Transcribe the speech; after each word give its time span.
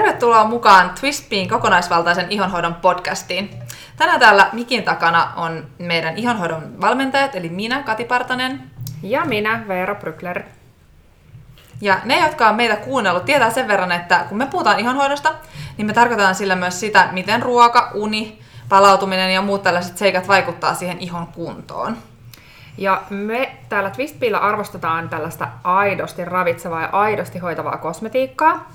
Tervetuloa 0.00 0.44
mukaan 0.44 0.90
Twistpiin 1.00 1.48
kokonaisvaltaisen 1.48 2.26
ihonhoidon 2.30 2.74
podcastiin. 2.74 3.50
Tänään 3.96 4.20
täällä 4.20 4.50
mikin 4.52 4.82
takana 4.82 5.32
on 5.36 5.66
meidän 5.78 6.16
ihonhoidon 6.16 6.80
valmentajat, 6.80 7.34
eli 7.34 7.48
minä, 7.48 7.82
Kati 7.82 8.04
Partanen. 8.04 8.62
Ja 9.02 9.24
minä, 9.24 9.64
Veera 9.68 9.94
Brykler. 9.94 10.42
Ja 11.80 11.98
ne, 12.04 12.20
jotka 12.20 12.48
on 12.48 12.54
meitä 12.54 12.76
kuunnellut, 12.76 13.24
tietää 13.24 13.50
sen 13.50 13.68
verran, 13.68 13.92
että 13.92 14.24
kun 14.28 14.38
me 14.38 14.46
puhutaan 14.46 14.80
ihonhoidosta, 14.80 15.34
niin 15.76 15.86
me 15.86 15.92
tarkoitetaan 15.92 16.34
sillä 16.34 16.56
myös 16.56 16.80
sitä, 16.80 17.08
miten 17.12 17.42
ruoka, 17.42 17.90
uni, 17.94 18.38
palautuminen 18.68 19.34
ja 19.34 19.42
muut 19.42 19.62
tällaiset 19.62 19.98
seikat 19.98 20.28
vaikuttaa 20.28 20.74
siihen 20.74 21.00
ihon 21.00 21.26
kuntoon. 21.26 21.96
Ja 22.78 23.02
me 23.10 23.56
täällä 23.68 23.90
Twistpillä 23.90 24.38
arvostetaan 24.38 25.08
tällaista 25.08 25.48
aidosti 25.64 26.24
ravitsevaa 26.24 26.82
ja 26.82 26.88
aidosti 26.92 27.38
hoitavaa 27.38 27.76
kosmetiikkaa. 27.76 28.70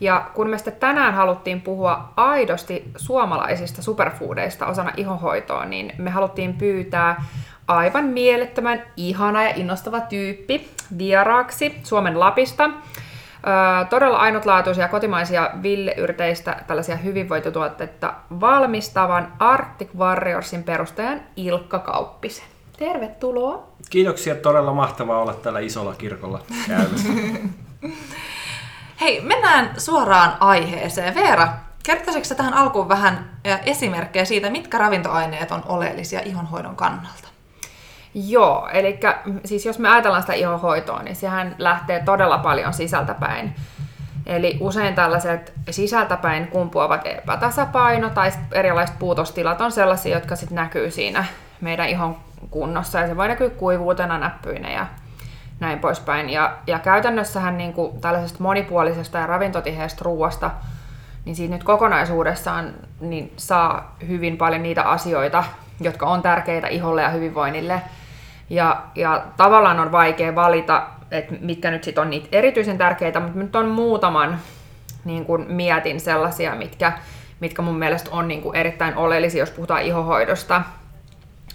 Ja 0.00 0.26
kun 0.34 0.50
me 0.50 0.58
sitten 0.58 0.76
tänään 0.76 1.14
haluttiin 1.14 1.60
puhua 1.60 2.12
aidosti 2.16 2.90
suomalaisista 2.96 3.82
superfoodeista 3.82 4.66
osana 4.66 4.92
ihohoitoa, 4.96 5.64
niin 5.64 5.92
me 5.98 6.10
haluttiin 6.10 6.54
pyytää 6.54 7.24
aivan 7.68 8.04
mielettömän 8.04 8.82
ihana 8.96 9.42
ja 9.42 9.52
innostava 9.56 10.00
tyyppi 10.00 10.68
vieraaksi 10.98 11.80
Suomen 11.82 12.20
Lapista. 12.20 12.64
Öö, 13.46 13.84
todella 13.90 14.18
ainutlaatuisia 14.18 14.88
kotimaisia 14.88 15.50
villeyrteistä 15.62 16.56
tällaisia 16.66 16.96
hyvinvointituotteita 16.96 18.14
valmistavan 18.40 19.32
Arctic 19.38 19.88
Warriorsin 19.98 20.62
perustajan 20.62 21.20
Ilkka 21.36 21.78
Kauppisen. 21.78 22.44
Tervetuloa! 22.78 23.66
Kiitoksia, 23.90 24.34
todella 24.34 24.72
mahtavaa 24.72 25.22
olla 25.22 25.34
täällä 25.34 25.60
isolla 25.60 25.94
kirkolla 25.94 26.40
käymässä. 26.68 27.08
Hei, 29.04 29.20
mennään 29.20 29.70
suoraan 29.76 30.36
aiheeseen. 30.40 31.14
Veera, 31.14 31.48
kertoisitko 31.82 32.34
tähän 32.34 32.54
alkuun 32.54 32.88
vähän 32.88 33.30
esimerkkejä 33.66 34.24
siitä, 34.24 34.50
mitkä 34.50 34.78
ravintoaineet 34.78 35.50
on 35.50 35.62
oleellisia 35.66 36.20
ihonhoidon 36.24 36.76
kannalta? 36.76 37.28
Joo, 38.14 38.68
eli 38.72 39.00
siis 39.44 39.66
jos 39.66 39.78
me 39.78 39.88
ajatellaan 39.88 40.22
sitä 40.22 40.32
ihonhoitoa, 40.32 41.02
niin 41.02 41.16
sehän 41.16 41.54
lähtee 41.58 42.02
todella 42.02 42.38
paljon 42.38 42.74
sisältäpäin. 42.74 43.54
Eli 44.26 44.56
usein 44.60 44.94
tällaiset 44.94 45.52
sisältäpäin 45.70 46.46
kumpuavat 46.46 47.06
epätasapaino 47.06 48.10
tai 48.10 48.30
erilaiset 48.52 48.98
puutostilat 48.98 49.60
on 49.60 49.72
sellaisia, 49.72 50.16
jotka 50.16 50.36
sitten 50.36 50.56
näkyy 50.56 50.90
siinä 50.90 51.24
meidän 51.60 51.88
ihon 51.88 52.16
kunnossa 52.50 53.00
ja 53.00 53.06
se 53.06 53.16
voi 53.16 53.28
näkyä 53.28 53.50
kuivuutena, 53.50 54.18
näppyinä 54.18 54.72
ja 54.72 54.86
näin 55.60 55.78
poispäin. 55.78 56.30
Ja, 56.30 56.56
ja 56.66 56.78
käytännössähän 56.78 57.58
niin 57.58 57.72
kuin 57.72 58.00
tällaisesta 58.00 58.42
monipuolisesta 58.42 59.18
ja 59.18 59.26
ravintotiheästä 59.26 60.04
ruoasta, 60.04 60.50
niin 61.24 61.36
siinä 61.36 61.56
nyt 61.56 61.64
kokonaisuudessaan 61.64 62.74
niin 63.00 63.32
saa 63.36 63.96
hyvin 64.08 64.36
paljon 64.36 64.62
niitä 64.62 64.82
asioita, 64.82 65.44
jotka 65.80 66.06
on 66.06 66.22
tärkeitä 66.22 66.68
iholle 66.68 67.02
ja 67.02 67.08
hyvinvoinnille. 67.08 67.82
Ja, 68.50 68.82
ja 68.94 69.24
tavallaan 69.36 69.80
on 69.80 69.92
vaikea 69.92 70.34
valita, 70.34 70.86
että 71.10 71.34
mitkä 71.40 71.70
nyt 71.70 71.84
sitten 71.84 72.02
on 72.02 72.10
niitä 72.10 72.28
erityisen 72.32 72.78
tärkeitä, 72.78 73.20
mutta 73.20 73.38
nyt 73.38 73.56
on 73.56 73.68
muutaman 73.68 74.38
niin 75.04 75.24
kuin 75.24 75.52
mietin 75.52 76.00
sellaisia, 76.00 76.54
mitkä, 76.54 76.92
mitkä 77.40 77.62
mun 77.62 77.78
mielestä 77.78 78.10
on 78.12 78.28
niin 78.28 78.42
kuin 78.42 78.56
erittäin 78.56 78.96
oleellisia, 78.96 79.42
jos 79.42 79.50
puhutaan 79.50 79.82
ihohoidosta. 79.82 80.62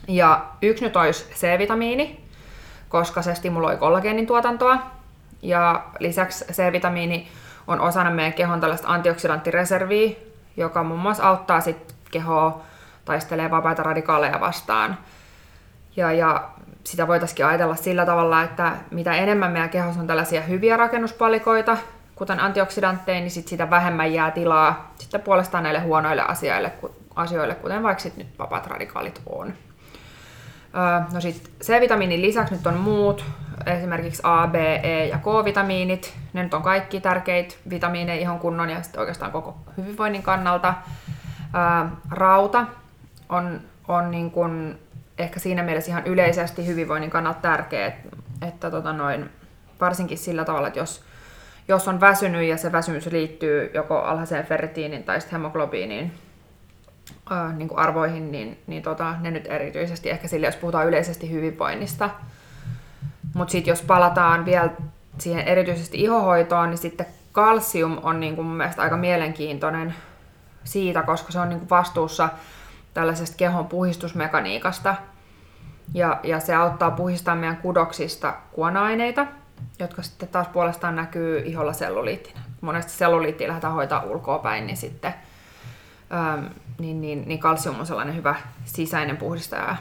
Ja 0.08 0.46
yksi 0.62 0.84
nyt 0.84 0.96
olisi 0.96 1.26
C-vitamiini, 1.34 2.29
koska 2.90 3.22
se 3.22 3.36
stimuloi 3.36 3.78
kollageenin 3.78 4.28
tuotantoa. 4.28 4.78
Ja 5.42 5.84
lisäksi 6.00 6.46
C-vitamiini 6.46 7.28
on 7.68 7.82
osana 7.82 8.12
meidän 8.12 8.34
kehon 8.34 8.62
tällaista 8.62 8.88
antioksidanttireserviä, 8.88 10.16
joka 10.58 10.84
muun 10.84 11.00
muassa 11.00 11.24
auttaa 11.24 11.62
sit 11.62 11.96
kehoa 12.12 12.62
taistelee 13.06 13.52
vapaita 13.52 13.84
radikaaleja 13.84 14.40
vastaan. 14.40 14.98
Ja, 15.96 16.12
ja 16.12 16.50
sitä 16.84 17.08
voitaisiin 17.08 17.46
ajatella 17.46 17.76
sillä 17.76 18.06
tavalla, 18.06 18.44
että 18.44 18.72
mitä 18.92 19.14
enemmän 19.14 19.52
meidän 19.52 19.70
kehossa 19.70 20.02
on 20.02 20.08
tällaisia 20.08 20.42
hyviä 20.42 20.78
rakennuspalikoita, 20.78 21.78
kuten 22.16 22.40
antioksidantteja, 22.40 23.20
niin 23.20 23.32
sit 23.32 23.48
sitä 23.48 23.70
vähemmän 23.70 24.14
jää 24.14 24.32
tilaa 24.32 24.94
sitten 25.00 25.22
puolestaan 25.22 25.64
näille 25.64 25.80
huonoille 25.80 26.22
asioille, 26.22 26.72
asioille 27.16 27.56
kuten 27.56 27.84
vaikka 27.84 28.04
sit 28.04 28.18
nyt 28.18 28.40
vapaat 28.40 28.68
radikaalit 28.68 29.22
on. 29.26 29.54
No 31.14 31.22
sitten 31.22 31.54
C-vitamiinin 31.62 32.22
lisäksi 32.22 32.56
nyt 32.56 32.68
on 32.68 32.78
muut, 32.78 33.26
esimerkiksi 33.66 34.22
A, 34.26 34.48
B, 34.48 34.56
E 34.56 35.06
ja 35.06 35.18
K-vitamiinit. 35.18 36.14
Ne 36.34 36.44
nyt 36.44 36.54
on 36.54 36.62
kaikki 36.62 37.02
tärkeitä 37.02 37.56
vitamiineja 37.70 38.22
ihon 38.22 38.40
kunnon 38.40 38.70
ja 38.70 38.82
sitten 38.82 39.00
oikeastaan 39.00 39.32
koko 39.32 39.58
hyvinvoinnin 39.78 40.24
kannalta. 40.24 40.74
Rauta 42.12 42.66
on, 43.30 43.62
on 43.88 44.12
niin 44.12 44.32
kuin 44.32 44.80
ehkä 45.18 45.40
siinä 45.40 45.64
mielessä 45.64 45.92
ihan 45.92 46.08
yleisesti 46.08 46.68
hyvinvoinnin 46.68 47.10
kannalta 47.10 47.40
tärkeä, 47.42 47.92
että 48.48 48.72
tota 48.72 48.94
noin, 48.94 49.30
varsinkin 49.82 50.18
sillä 50.18 50.46
tavalla, 50.46 50.68
että 50.68 50.80
jos, 50.80 51.04
jos 51.68 51.88
on 51.88 52.02
väsynyt 52.02 52.44
ja 52.44 52.58
se 52.58 52.72
väsymys 52.72 53.06
liittyy 53.06 53.72
joko 53.74 54.02
alhaiseen 54.02 54.46
ferritiinin 54.46 55.04
tai 55.04 55.20
hemoglobiiniin, 55.32 56.14
äh, 57.32 57.56
niin 57.56 57.68
kuin 57.68 57.80
arvoihin, 57.80 58.32
niin, 58.32 58.60
niin 58.68 58.84
tota, 58.84 59.16
ne 59.20 59.32
nyt 59.32 59.48
erityisesti 59.48 60.10
ehkä 60.10 60.28
sille, 60.28 60.48
jos 60.48 60.56
puhutaan 60.56 60.88
yleisesti 60.88 61.32
hyvinvoinnista. 61.32 62.10
Mutta 63.34 63.52
sitten 63.52 63.72
jos 63.72 63.82
palataan 63.82 64.46
vielä 64.46 64.70
siihen 65.18 65.48
erityisesti 65.48 66.04
ihohoitoon, 66.04 66.70
niin 66.70 66.78
sitten 66.78 67.06
kalsium 67.32 67.98
on 68.04 68.20
niin 68.20 68.36
kuin 68.36 68.46
mun 68.46 68.58
mielestä 68.58 68.82
aika 68.82 68.98
mielenkiintoinen 68.98 69.96
siitä, 70.64 71.02
koska 71.02 71.32
se 71.32 71.40
on 71.40 71.50
niin 71.50 71.60
kuin 71.60 71.70
vastuussa 71.70 72.30
tällaisesta 72.94 73.38
kehon 73.38 73.68
puhistusmekaniikasta. 73.68 74.96
Ja, 75.94 76.20
ja 76.24 76.40
se 76.40 76.56
auttaa 76.56 76.92
puhistamaan 76.92 77.38
meidän 77.38 77.58
kudoksista 77.58 78.34
kuona-aineita, 78.52 79.28
jotka 79.80 80.02
sitten 80.02 80.30
taas 80.30 80.48
puolestaan 80.48 80.96
näkyy 80.96 81.42
iholla 81.46 81.74
selluliittinä. 81.74 82.40
Monesti 82.62 82.92
selluliittiä 82.92 83.48
lähdetään 83.48 83.74
hoitaa 83.74 84.04
ulkoa 84.04 84.40
päin, 84.40 84.68
niin 84.68 84.78
sitten 84.78 85.14
niin, 86.80 87.02
niin, 87.02 87.24
niin 87.28 87.40
kalsium 87.40 87.80
on 87.80 87.86
sellainen 87.86 88.16
hyvä 88.16 88.36
sisäinen 88.66 89.18
puhdistaja 89.18 89.76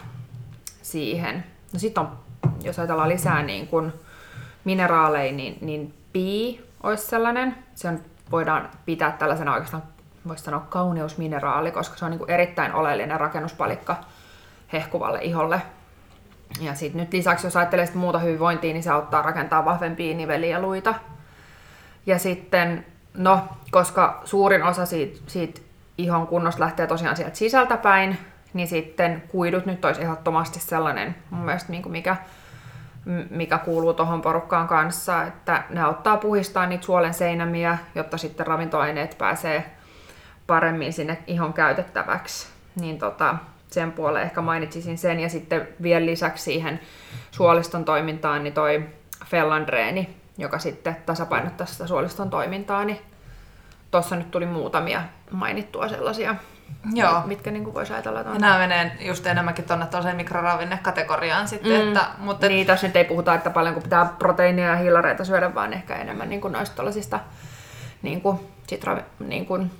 siihen. 0.83 1.45
No 1.73 1.79
sitten 1.79 2.01
on, 2.01 2.19
jos 2.63 2.79
ajatellaan 2.79 3.09
lisää 3.09 3.43
niin 3.43 3.67
kuin 3.67 3.93
mineraaleja, 4.65 5.33
niin, 5.33 5.59
niin 5.61 5.95
pii 6.13 6.69
olisi 6.83 7.07
sellainen. 7.07 7.57
Se 7.75 7.89
on, 7.89 8.01
voidaan 8.31 8.69
pitää 8.87 9.13
tällaisena 9.13 9.55
oikeastaan, 9.55 9.83
voisi 10.29 10.45
sanoa 10.45 10.61
kauneusmineraali, 10.61 11.71
koska 11.71 11.97
se 11.97 12.05
on 12.05 12.11
niin 12.11 12.31
erittäin 12.31 12.73
oleellinen 12.73 13.21
rakennuspalikka 13.21 13.97
hehkuvalle 14.73 15.19
iholle. 15.23 15.63
Ja 16.61 16.75
sitten 16.75 17.01
nyt 17.01 17.13
lisäksi, 17.13 17.47
jos 17.47 17.57
ajattelee 17.57 17.89
muuta 17.95 18.19
hyvinvointia, 18.19 18.73
niin 18.73 18.83
se 18.83 18.91
auttaa 18.91 19.23
rakentaa 19.23 19.65
vahvempia 19.65 20.17
niveliä 20.17 20.61
luita. 20.61 20.95
Ja 22.07 22.19
sitten, 22.19 22.87
no, 23.15 23.49
koska 23.71 24.23
suurin 24.25 24.63
osa 24.63 24.87
siitä, 24.87 25.21
siitä 25.27 25.61
ihon 25.99 26.27
kunnosta 26.27 26.61
lähtee 26.61 26.87
tosiaan 26.87 27.17
sieltä 27.17 27.37
sisältä 27.37 27.77
päin, 27.77 28.19
niin 28.55 28.69
sitten 28.69 29.23
kuidut 29.29 29.67
nyt 29.67 29.85
olisi 29.85 30.03
ehdottomasti 30.03 30.61
sellainen 30.61 31.15
mun 31.31 31.45
mielestä, 31.45 31.73
niin 31.73 31.83
kuin 31.83 31.93
mikä, 31.93 32.17
mikä 33.31 33.59
kuuluu 33.59 33.95
tuohon 33.95 34.23
porukkaan 34.23 34.69
kanssa, 34.69 35.23
että 35.23 35.63
ne 35.71 35.83
auttaa 35.83 36.17
puhistaa 36.17 36.67
niitä 36.67 36.85
suolen 36.85 37.15
seinämiä, 37.15 37.79
jotta 37.95 38.19
sitten 38.19 38.47
ravintoaineet 38.47 39.19
pääsee 39.19 39.75
paremmin 40.47 40.93
sinne 40.93 41.19
ihon 41.27 41.53
käytettäväksi. 41.53 42.49
Niin 42.81 42.99
tota, 42.99 43.35
sen 43.71 43.93
puoleen 43.93 44.25
ehkä 44.25 44.41
mainitsisin 44.41 44.99
sen. 44.99 45.21
Ja 45.21 45.29
sitten 45.29 45.69
vielä 45.83 46.07
lisäksi 46.07 46.45
siihen 46.45 46.81
suoliston 47.31 47.85
toimintaan, 47.85 48.45
niin 48.45 48.55
toi 48.55 48.85
fellandreeni, 49.27 50.17
joka 50.39 50.59
sitten 50.59 50.97
tasapainottaa 51.07 51.67
sitä 51.67 51.87
suoliston 51.87 52.31
toimintaa, 52.31 52.85
niin 52.85 52.99
tuossa 53.91 54.17
nyt 54.17 54.31
tuli 54.31 54.47
muutamia 54.47 55.03
mainittua 55.31 55.89
sellaisia, 55.89 56.35
Joo. 56.95 57.23
mitkä 57.25 57.51
niin 57.51 57.75
voisi 57.75 57.93
ajatella. 57.93 58.21
Ja 58.21 58.35
nämä 58.39 58.59
menee 58.59 58.97
just 59.01 59.27
enemmänkin 59.27 59.65
tuonne 59.65 59.87
toiseen 59.87 60.17
mikroravinnekategoriaan 60.17 61.49
sitten. 61.49 61.73
Mm. 61.73 61.89
Että, 61.89 62.07
mutta... 62.19 62.49
Niin, 62.49 62.67
tässä 62.67 62.87
nyt 62.87 62.97
ei 62.97 63.05
puhuta, 63.05 63.35
että 63.35 63.51
paljonko 63.51 63.81
pitää 63.81 64.15
proteiineja 64.19 64.69
ja 64.69 64.77
hiilareita 64.77 65.25
syödä, 65.25 65.55
vaan 65.55 65.73
ehkä 65.73 65.97
enemmän 65.97 66.29
niin 66.29 66.41
kuin 66.41 66.53
noista 66.53 66.77
tuollaisista 66.77 67.21
niin 68.03 68.21
kuin, 68.21 68.41
sit 68.67 68.85
niin 69.19 69.47
kuin, 69.47 69.71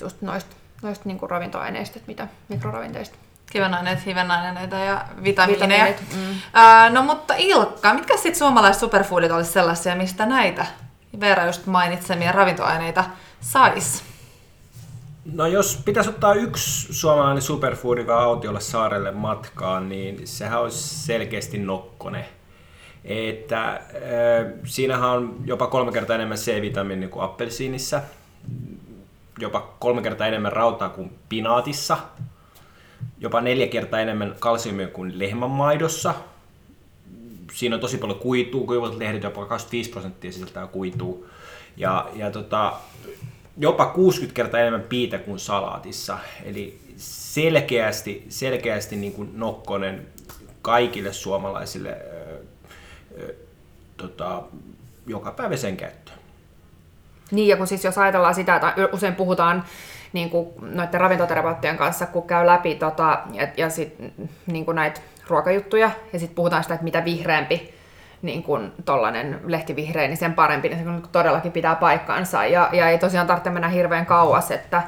just 0.00 0.22
noista, 0.22 0.56
noista 0.82 1.04
niin 1.04 1.18
kuin 1.18 1.30
ravintoaineista, 1.30 2.00
mitä 2.06 2.28
mikroravinteista. 2.48 3.16
Kivennaineet, 3.52 4.06
hivenaineita 4.06 4.76
ja 4.76 5.04
vitamiineja. 5.24 5.86
Mm. 5.86 6.30
Äh, 6.56 6.92
no 6.92 7.02
mutta 7.02 7.34
Ilkka, 7.38 7.94
mitkä 7.94 8.16
sitten 8.16 8.34
suomalaiset 8.34 8.80
superfoodit 8.80 9.30
olisi 9.30 9.52
sellaisia, 9.52 9.96
mistä 9.96 10.26
näitä 10.26 10.66
Veera 11.20 11.46
just 11.46 11.66
mainitsemia 11.66 12.32
ravintoaineita 12.32 13.04
sais? 13.40 14.04
No 15.32 15.46
jos 15.46 15.82
pitäisi 15.84 16.10
ottaa 16.10 16.34
yksi 16.34 16.92
suomalainen 16.92 17.42
superfood, 17.42 17.98
joka 17.98 18.22
autiolle 18.22 18.60
saarelle 18.60 19.10
matkaan, 19.10 19.88
niin 19.88 20.26
sehän 20.26 20.60
olisi 20.60 21.04
selkeästi 21.06 21.58
nokkone. 21.58 22.28
Että 23.04 23.70
äh, 23.70 23.80
siinähän 24.64 25.10
on 25.10 25.36
jopa 25.44 25.66
kolme 25.66 25.92
kertaa 25.92 26.16
enemmän 26.16 26.38
C-vitamiini 26.38 27.08
kuin 27.08 27.24
appelsiinissa. 27.24 28.00
jopa 29.38 29.60
kolme 29.78 30.02
kertaa 30.02 30.26
enemmän 30.26 30.52
rautaa 30.52 30.88
kuin 30.88 31.18
pinaatissa, 31.28 31.98
jopa 33.18 33.40
neljä 33.40 33.66
kertaa 33.66 34.00
enemmän 34.00 34.34
kalsiumia 34.38 34.88
kuin 34.88 35.18
lehmänmaidossa. 35.18 36.14
Siinä 37.54 37.74
on 37.74 37.80
tosi 37.80 37.98
paljon 37.98 38.18
kuitua, 38.18 38.66
kuivat 38.66 38.96
lehdet 38.96 39.22
jopa 39.22 39.46
25 39.46 39.90
prosenttia 39.90 40.32
sisältää 40.32 40.66
kuitua. 40.66 41.26
Ja, 41.76 42.08
ja 42.14 42.30
tota, 42.30 42.72
jopa 43.56 43.86
60 43.86 44.34
kertaa 44.34 44.60
enemmän 44.60 44.82
piitä 44.82 45.18
kuin 45.18 45.38
salaatissa. 45.38 46.18
Eli 46.44 46.80
selkeästi, 46.96 48.26
selkeästi 48.28 48.96
niin 48.96 49.12
kuin 49.12 49.30
nokkonen 49.34 50.06
kaikille 50.62 51.12
suomalaisille 51.12 51.90
ö, 51.90 52.38
ö, 53.20 53.34
tota, 53.96 54.42
jokapäiväisen 55.06 55.76
käyttöön. 55.76 56.18
Niin, 57.30 57.48
ja 57.48 57.56
kun 57.56 57.66
siis 57.66 57.84
jos 57.84 57.98
ajatellaan 57.98 58.34
sitä, 58.34 58.56
että 58.56 58.74
usein 58.92 59.14
puhutaan 59.14 59.64
niin 60.12 60.30
kuin 60.30 60.48
noiden 60.60 61.00
ravintoterapeuttien 61.00 61.76
kanssa, 61.76 62.06
kun 62.06 62.26
käy 62.26 62.46
läpi 62.46 62.74
tota, 62.74 63.22
ja, 63.32 63.48
ja 63.56 63.70
sit, 63.70 63.94
niin 64.46 64.64
kuin 64.64 64.74
näitä 64.74 65.00
ruokajuttuja, 65.28 65.90
ja 66.12 66.18
sitten 66.18 66.34
puhutaan 66.34 66.62
sitä, 66.62 66.74
että 66.74 66.84
mitä 66.84 67.04
vihreämpi 67.04 67.74
niin 68.22 68.42
kuin 68.42 68.72
tollainen 68.84 69.40
lehtivihreä, 69.46 70.08
niin 70.08 70.16
sen 70.16 70.34
parempi, 70.34 70.68
niin 70.68 71.02
se 71.02 71.08
todellakin 71.12 71.52
pitää 71.52 71.74
paikkansa. 71.74 72.44
Ja, 72.44 72.68
ja 72.72 72.88
ei 72.88 72.98
tosiaan 72.98 73.26
tarvitse 73.26 73.50
mennä 73.50 73.68
hirveän 73.68 74.06
kauas, 74.06 74.50
että 74.50 74.82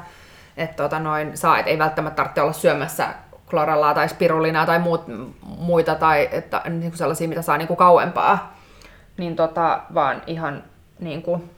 et 0.57 0.75
tota 0.75 0.99
noin, 0.99 1.37
saa, 1.37 1.59
et 1.59 1.67
ei 1.67 1.79
välttämättä 1.79 2.15
tarvitse 2.15 2.41
olla 2.41 2.53
syömässä 2.53 3.07
klorallaa 3.49 3.93
tai 3.93 4.09
spirulinaa 4.09 4.65
tai 4.65 4.79
muut, 4.79 5.03
muita 5.41 5.95
tai 5.95 6.29
että, 6.31 6.61
niin 6.65 6.81
kuin 6.81 6.97
sellaisia, 6.97 7.27
mitä 7.27 7.41
saa 7.41 7.57
niin 7.57 7.67
kuin 7.67 7.77
kauempaa, 7.77 8.57
niin 9.17 9.35
tota, 9.35 9.81
vaan 9.93 10.21
ihan 10.27 10.63
niin 10.99 11.21
kuin 11.21 11.49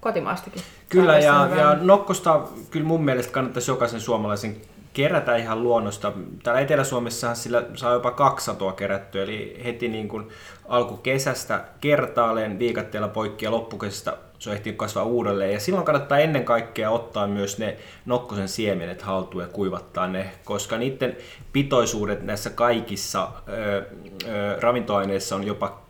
kotimaastakin. 0.00 0.62
Kyllä, 0.88 1.18
ja, 1.18 1.48
ja 1.56 1.76
nokkosta 1.80 2.40
kyllä 2.70 2.86
mun 2.86 3.04
mielestä 3.04 3.32
kannattaisi 3.32 3.70
jokaisen 3.70 4.00
suomalaisen 4.00 4.56
kerätä 4.92 5.36
ihan 5.36 5.62
luonnosta. 5.62 6.12
Täällä 6.42 6.60
Etelä-Suomessahan 6.60 7.36
sillä 7.36 7.62
saa 7.74 7.92
jopa 7.92 8.10
200 8.10 8.72
kerättyä, 8.72 9.22
eli 9.22 9.60
heti 9.64 9.88
niin 9.88 10.08
kuin 10.08 10.28
alkukesästä 10.68 11.64
kertaalleen 11.80 12.58
viikatteella 12.58 13.08
poikki 13.08 13.44
ja 13.44 13.50
loppukesästä 13.50 14.16
se 14.38 14.52
ehtinyt 14.52 14.78
kasvaa 14.78 15.04
uudelleen. 15.04 15.52
Ja 15.52 15.60
silloin 15.60 15.86
kannattaa 15.86 16.18
ennen 16.18 16.44
kaikkea 16.44 16.90
ottaa 16.90 17.26
myös 17.26 17.58
ne 17.58 17.76
nokkosen 18.06 18.48
siemenet 18.48 19.02
haltuun 19.02 19.42
ja 19.44 19.48
kuivattaa 19.48 20.06
ne, 20.06 20.30
koska 20.44 20.78
niiden 20.78 21.16
pitoisuudet 21.52 22.22
näissä 22.22 22.50
kaikissa 22.50 23.28
ö, 23.48 23.82
ö, 24.28 24.56
ravintoaineissa 24.60 25.36
on 25.36 25.46
jopa 25.46 25.80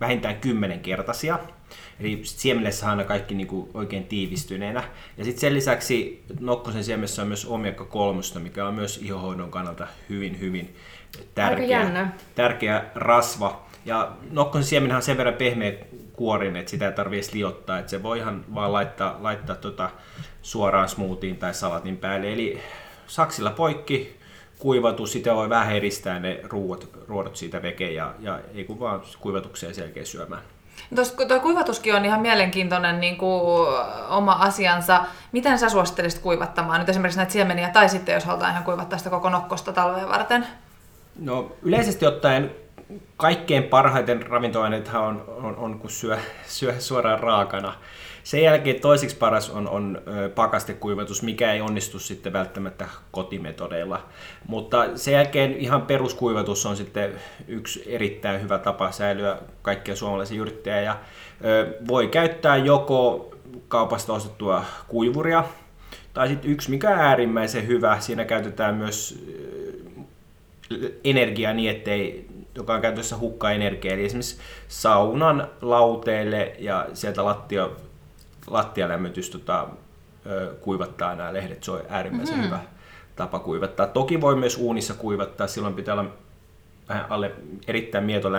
vähintään 0.00 0.36
kymmenenkertaisia. 0.36 1.38
Eli 2.00 2.20
siemenessä 2.24 2.90
aina 2.90 3.04
kaikki 3.04 3.34
niin 3.34 3.46
kuin 3.46 3.70
oikein 3.74 4.04
tiivistyneenä. 4.04 4.84
Ja 5.18 5.24
sitten 5.24 5.40
sen 5.40 5.54
lisäksi 5.54 6.24
nokkosen 6.40 6.84
siemessä 6.84 7.22
on 7.22 7.28
myös 7.28 7.46
omega 7.46 7.84
3, 7.84 8.20
mikä 8.38 8.66
on 8.66 8.74
myös 8.74 9.00
ihohoidon 9.02 9.50
kannalta 9.50 9.86
hyvin, 10.08 10.40
hyvin 10.40 10.76
tärkeä, 11.34 12.08
tärkeä 12.34 12.84
rasva. 12.94 13.66
Ja 13.84 14.12
nokkosen 14.30 14.64
siemenhän 14.64 14.96
on 14.96 15.02
sen 15.02 15.16
verran 15.16 15.34
pehmeä 15.34 15.72
kuorin, 16.12 16.56
että 16.56 16.70
sitä 16.70 16.86
ei 16.86 16.92
tarvitse 16.92 17.32
liottaa, 17.34 17.78
että 17.78 17.90
se 17.90 18.02
voi 18.02 18.18
ihan 18.18 18.44
vaan 18.54 18.72
laittaa, 18.72 19.16
laittaa 19.20 19.56
tota 19.56 19.90
suoraan 20.42 20.88
smoothiin 20.88 21.36
tai 21.36 21.54
salatin 21.54 21.96
päälle. 21.96 22.32
Eli 22.32 22.60
saksilla 23.06 23.50
poikki, 23.50 24.16
kuivatus, 24.58 25.12
sitä 25.12 25.34
voi 25.34 25.48
vähän 25.48 25.76
eristää 25.76 26.20
ne 26.20 26.40
ruuat, 26.42 26.88
ruodot 27.08 27.36
siitä 27.36 27.62
veke 27.62 27.90
ja, 27.90 28.14
ja 28.20 28.40
ei 28.54 28.64
kun 28.64 28.80
vaan 28.80 29.02
kuivatukseen 29.20 29.74
selkeä 29.74 30.04
syömään. 30.04 30.42
Tuo 31.28 31.40
kuivatuskin 31.40 31.94
on 31.94 32.04
ihan 32.04 32.20
mielenkiintoinen 32.20 33.00
niin 33.00 33.16
kuin, 33.16 33.68
oma 34.08 34.32
asiansa. 34.32 35.04
Miten 35.32 35.58
sä 35.58 35.68
suosittelisit 35.68 36.22
kuivattamaan 36.22 36.80
nyt 36.80 36.88
esimerkiksi 36.88 37.18
näitä 37.18 37.32
siemeniä, 37.32 37.68
tai 37.68 37.88
sitten 37.88 38.14
jos 38.14 38.24
halutaan 38.24 38.50
ihan 38.50 38.64
kuivattaa 38.64 38.98
sitä 38.98 39.10
koko 39.10 39.28
nokkosta 39.28 39.72
talveen 39.72 40.08
varten? 40.08 40.46
No 41.18 41.52
yleisesti 41.62 42.06
ottaen 42.06 42.50
kaikkein 43.16 43.62
parhaiten 43.62 44.26
ravintoaineethan 44.26 45.02
on, 45.02 45.24
on, 45.42 45.56
on 45.56 45.78
kun 45.78 45.90
syö, 45.90 46.18
syö 46.46 46.80
suoraan 46.80 47.20
raakana. 47.20 47.74
Sen 48.24 48.42
jälkeen 48.42 48.80
toisiksi 48.80 49.16
paras 49.16 49.50
on, 49.50 49.68
on 49.68 50.02
pakastekuivatus, 50.34 51.22
mikä 51.22 51.52
ei 51.52 51.60
onnistu 51.60 51.98
sitten 51.98 52.32
välttämättä 52.32 52.88
kotimetodeilla. 53.10 54.06
Mutta 54.46 54.98
sen 54.98 55.14
jälkeen 55.14 55.56
ihan 55.56 55.82
peruskuivatus 55.82 56.66
on 56.66 56.76
sitten 56.76 57.12
yksi 57.48 57.82
erittäin 57.86 58.42
hyvä 58.42 58.58
tapa 58.58 58.90
säilyä 58.90 59.38
kaikkia 59.62 59.96
suomalaisia 59.96 60.40
yrttejä. 60.40 60.80
Ja, 60.80 60.96
voi 61.88 62.08
käyttää 62.08 62.56
joko 62.56 63.30
kaupasta 63.68 64.12
ostettua 64.12 64.64
kuivuria, 64.88 65.44
tai 66.14 66.28
sitten 66.28 66.50
yksi, 66.50 66.70
mikä 66.70 66.90
on 66.90 66.98
äärimmäisen 66.98 67.66
hyvä, 67.66 68.00
siinä 68.00 68.24
käytetään 68.24 68.74
myös 68.74 69.24
energiaa 71.04 71.52
niin, 71.52 71.70
ettei 71.70 72.26
joka 72.54 72.74
on 72.74 72.80
käytössä 72.80 73.16
hukka-energiaa, 73.16 73.94
eli 73.94 74.04
esimerkiksi 74.04 74.38
saunan 74.68 75.48
lauteille 75.62 76.52
ja 76.58 76.86
sieltä 76.92 77.24
lattia, 77.24 77.70
lattialämmitys 78.46 79.30
tota, 79.30 79.68
kuivattaa 80.60 81.14
nämä 81.14 81.32
lehdet. 81.32 81.64
Se 81.64 81.70
on 81.70 81.80
äärimmäisen 81.88 82.34
mm-hmm. 82.34 82.46
hyvä 82.46 82.60
tapa 83.16 83.38
kuivattaa. 83.38 83.86
Toki 83.86 84.20
voi 84.20 84.36
myös 84.36 84.56
uunissa 84.58 84.94
kuivattaa, 84.94 85.46
silloin 85.46 85.74
pitää 85.74 85.94
olla 85.94 86.10
vähän 86.88 87.06
alle 87.10 87.32
erittäin 87.66 88.04
mieto 88.04 88.32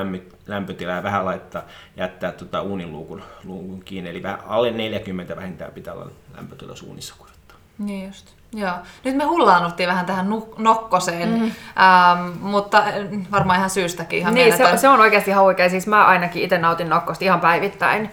lämpötila 0.47 0.91
ja 0.91 1.03
vähän 1.03 1.25
laittaa, 1.25 1.63
jättää 1.97 2.31
tota 2.31 2.61
uunin 2.61 2.91
luukun, 2.91 3.23
luukun 3.43 3.83
kiinni. 3.83 4.09
Eli 4.09 4.23
vähän 4.23 4.39
alle 4.47 4.71
40 4.71 5.35
vähintään 5.35 5.71
pitää 5.71 5.93
olla 5.93 6.11
lämpötila 6.37 6.73
uunissa 6.87 7.15
kuivattaa. 7.17 7.57
Niin 7.77 8.07
just. 8.07 8.35
Joo. 8.53 8.73
Nyt 9.03 9.15
me 9.15 9.23
hullaannuttiin 9.23 9.89
vähän 9.89 10.05
tähän 10.05 10.29
nokkoseen, 10.57 11.29
mm. 11.29 11.43
ähm, 11.43 12.37
mutta 12.39 12.77
äh, 12.77 12.93
varmaan 13.31 13.57
ihan 13.57 13.69
syystäkin. 13.69 14.19
Ihan 14.19 14.33
niin, 14.33 14.57
se, 14.57 14.77
se 14.77 14.87
on 14.87 14.99
oikeasti 14.99 15.31
ihan 15.31 15.43
oikein. 15.43 15.69
Siis 15.69 15.87
mä 15.87 16.05
ainakin 16.05 16.43
itse 16.43 16.57
nautin 16.57 16.89
nokkosta 16.89 17.25
ihan 17.25 17.41
päivittäin. 17.41 18.09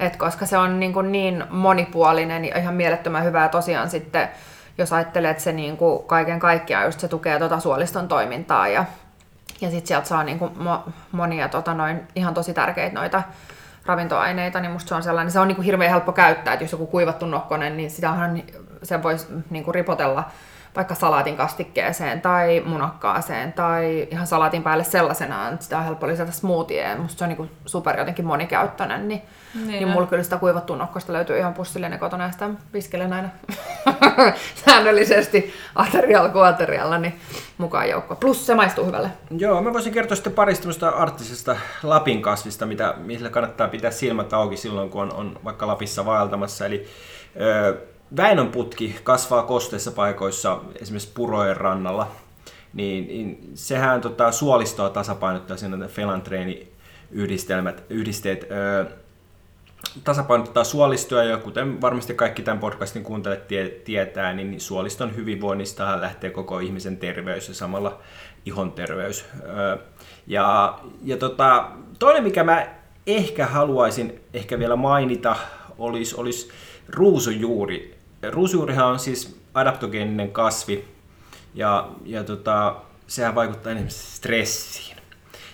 Et 0.00 0.16
koska 0.16 0.46
se 0.46 0.58
on 0.58 0.80
niin, 0.80 0.92
kuin 0.92 1.12
niin 1.12 1.44
monipuolinen 1.50 2.44
ja 2.44 2.58
ihan 2.58 2.74
mielettömän 2.74 3.24
hyvää 3.24 3.48
tosiaan 3.48 3.90
sitten, 3.90 4.28
jos 4.78 4.92
ajattelee, 4.92 5.30
että 5.30 5.42
se 5.42 5.52
niin 5.52 5.76
kuin 5.76 6.04
kaiken 6.04 6.40
kaikkiaan 6.40 6.84
just 6.84 7.00
se 7.00 7.08
tukee 7.08 7.38
tuota 7.38 7.60
suoliston 7.60 8.08
toimintaa 8.08 8.68
ja, 8.68 8.84
ja 9.60 9.70
sitten 9.70 9.86
sieltä 9.86 10.08
saa 10.08 10.24
niin 10.24 10.38
kuin 10.38 10.50
mo, 10.58 10.84
monia 11.12 11.48
tota 11.48 11.74
noin, 11.74 12.00
ihan 12.16 12.34
tosi 12.34 12.54
tärkeitä 12.54 12.94
noita 12.94 13.22
ravintoaineita, 13.86 14.60
niin 14.60 14.70
musta 14.70 14.88
se 14.88 14.94
on 14.94 15.02
sellainen, 15.02 15.32
se 15.32 15.40
on 15.40 15.48
niin 15.48 15.56
kuin 15.56 15.64
hirveän 15.64 15.90
helppo 15.90 16.12
käyttää, 16.12 16.54
että 16.54 16.64
jos 16.64 16.72
joku 16.72 16.86
kuivattu 16.86 17.26
nokkonen, 17.26 17.76
niin 17.76 17.90
sitä 17.90 18.10
on, 18.10 18.42
se 18.82 19.02
voisi 19.02 19.26
niin 19.50 19.64
kuin 19.64 19.74
ripotella 19.74 20.24
vaikka 20.76 20.94
salaatin 20.94 21.36
kastikkeeseen 21.36 22.20
tai 22.20 22.62
munakkaaseen 22.66 23.52
tai 23.52 24.08
ihan 24.10 24.26
salaatin 24.26 24.62
päälle 24.62 24.84
sellaisenaan, 24.84 25.52
että 25.52 25.64
sitä 25.64 25.78
on 25.78 25.84
helppo 25.84 26.06
lisätä 26.06 26.32
smoothieen. 26.32 27.00
Musta 27.00 27.18
se 27.18 27.24
on 27.24 27.30
niin 27.30 27.50
super 27.66 27.98
jotenkin 27.98 28.26
monikäyttöinen, 28.26 29.08
niin, 29.08 29.22
niin, 29.54 29.68
niin 29.68 29.88
mulla 29.88 30.06
kyllä 30.06 30.22
sitä 30.22 30.36
kuivattua 30.36 30.76
nokkosta 30.76 31.12
löytyy 31.12 31.38
ihan 31.38 31.54
pussillinen 31.54 31.98
kotona 31.98 32.24
ja 32.24 32.32
sitä 32.32 32.50
piskelen 32.72 33.12
aina 33.12 33.28
säännöllisesti 34.64 35.52
aterialla 35.74 36.28
kuin 36.28 36.44
aterialla 36.44 36.98
niin 36.98 37.20
mukaan 37.58 37.88
joukko. 37.88 38.16
Plus 38.16 38.46
se 38.46 38.54
maistuu 38.54 38.84
hyvälle. 38.84 39.10
Joo, 39.30 39.62
mä 39.62 39.72
voisin 39.72 39.92
kertoa 39.92 40.16
sitten 40.16 40.32
parista 40.32 40.88
arttisesta 40.88 41.56
Lapin 41.82 42.22
kasvista, 42.22 42.66
mitä, 42.66 42.94
millä 42.96 43.30
kannattaa 43.30 43.68
pitää 43.68 43.90
silmät 43.90 44.32
auki 44.32 44.56
silloin, 44.56 44.90
kun 44.90 45.02
on, 45.02 45.12
on 45.12 45.38
vaikka 45.44 45.66
Lapissa 45.66 46.04
vaeltamassa. 46.04 46.66
Eli 46.66 46.86
öö, 47.40 47.74
Väinönputki 48.16 48.96
kasvaa 49.04 49.42
kosteissa 49.42 49.90
paikoissa, 49.90 50.60
esimerkiksi 50.80 51.12
purojen 51.14 51.56
rannalla, 51.56 52.10
niin, 52.74 53.08
niin 53.08 53.50
sehän 53.54 54.00
tota, 54.00 54.32
suolistoa 54.32 54.90
tasapainottaa 54.90 55.56
siinä 55.56 55.88
felantreeni 55.88 56.68
yhdistelmät, 57.10 57.84
yhdisteet 57.90 58.46
ö, 58.50 58.86
tasapainottaa 60.04 60.64
suolistoa 60.64 61.24
ja 61.24 61.36
kuten 61.36 61.80
varmasti 61.80 62.14
kaikki 62.14 62.42
tämän 62.42 62.58
podcastin 62.58 63.02
kuuntelijat 63.02 63.48
tie, 63.48 63.68
tietää, 63.68 64.32
niin 64.32 64.60
suoliston 64.60 65.16
hyvinvoinnista 65.16 66.00
lähtee 66.00 66.30
koko 66.30 66.58
ihmisen 66.58 66.96
terveys 66.96 67.48
ja 67.48 67.54
samalla 67.54 67.98
ihon 68.46 68.72
terveys. 68.72 69.24
Ö, 69.42 69.78
ja, 70.26 70.78
ja 71.04 71.16
tota, 71.16 71.70
toinen, 71.98 72.22
mikä 72.22 72.44
mä 72.44 72.66
ehkä 73.06 73.46
haluaisin 73.46 74.20
ehkä 74.34 74.58
vielä 74.58 74.76
mainita, 74.76 75.36
olisi, 75.78 76.16
olisi 76.16 76.50
ruusujuuri 76.88 77.97
ruusujuurihan 78.30 78.86
on 78.86 78.98
siis 78.98 79.40
adaptogeeninen 79.54 80.32
kasvi 80.32 80.84
ja, 81.54 81.88
ja 82.04 82.24
tota, 82.24 82.76
sehän 83.06 83.34
vaikuttaa 83.34 83.72
enemmän 83.72 83.90
stressiin. 83.90 84.96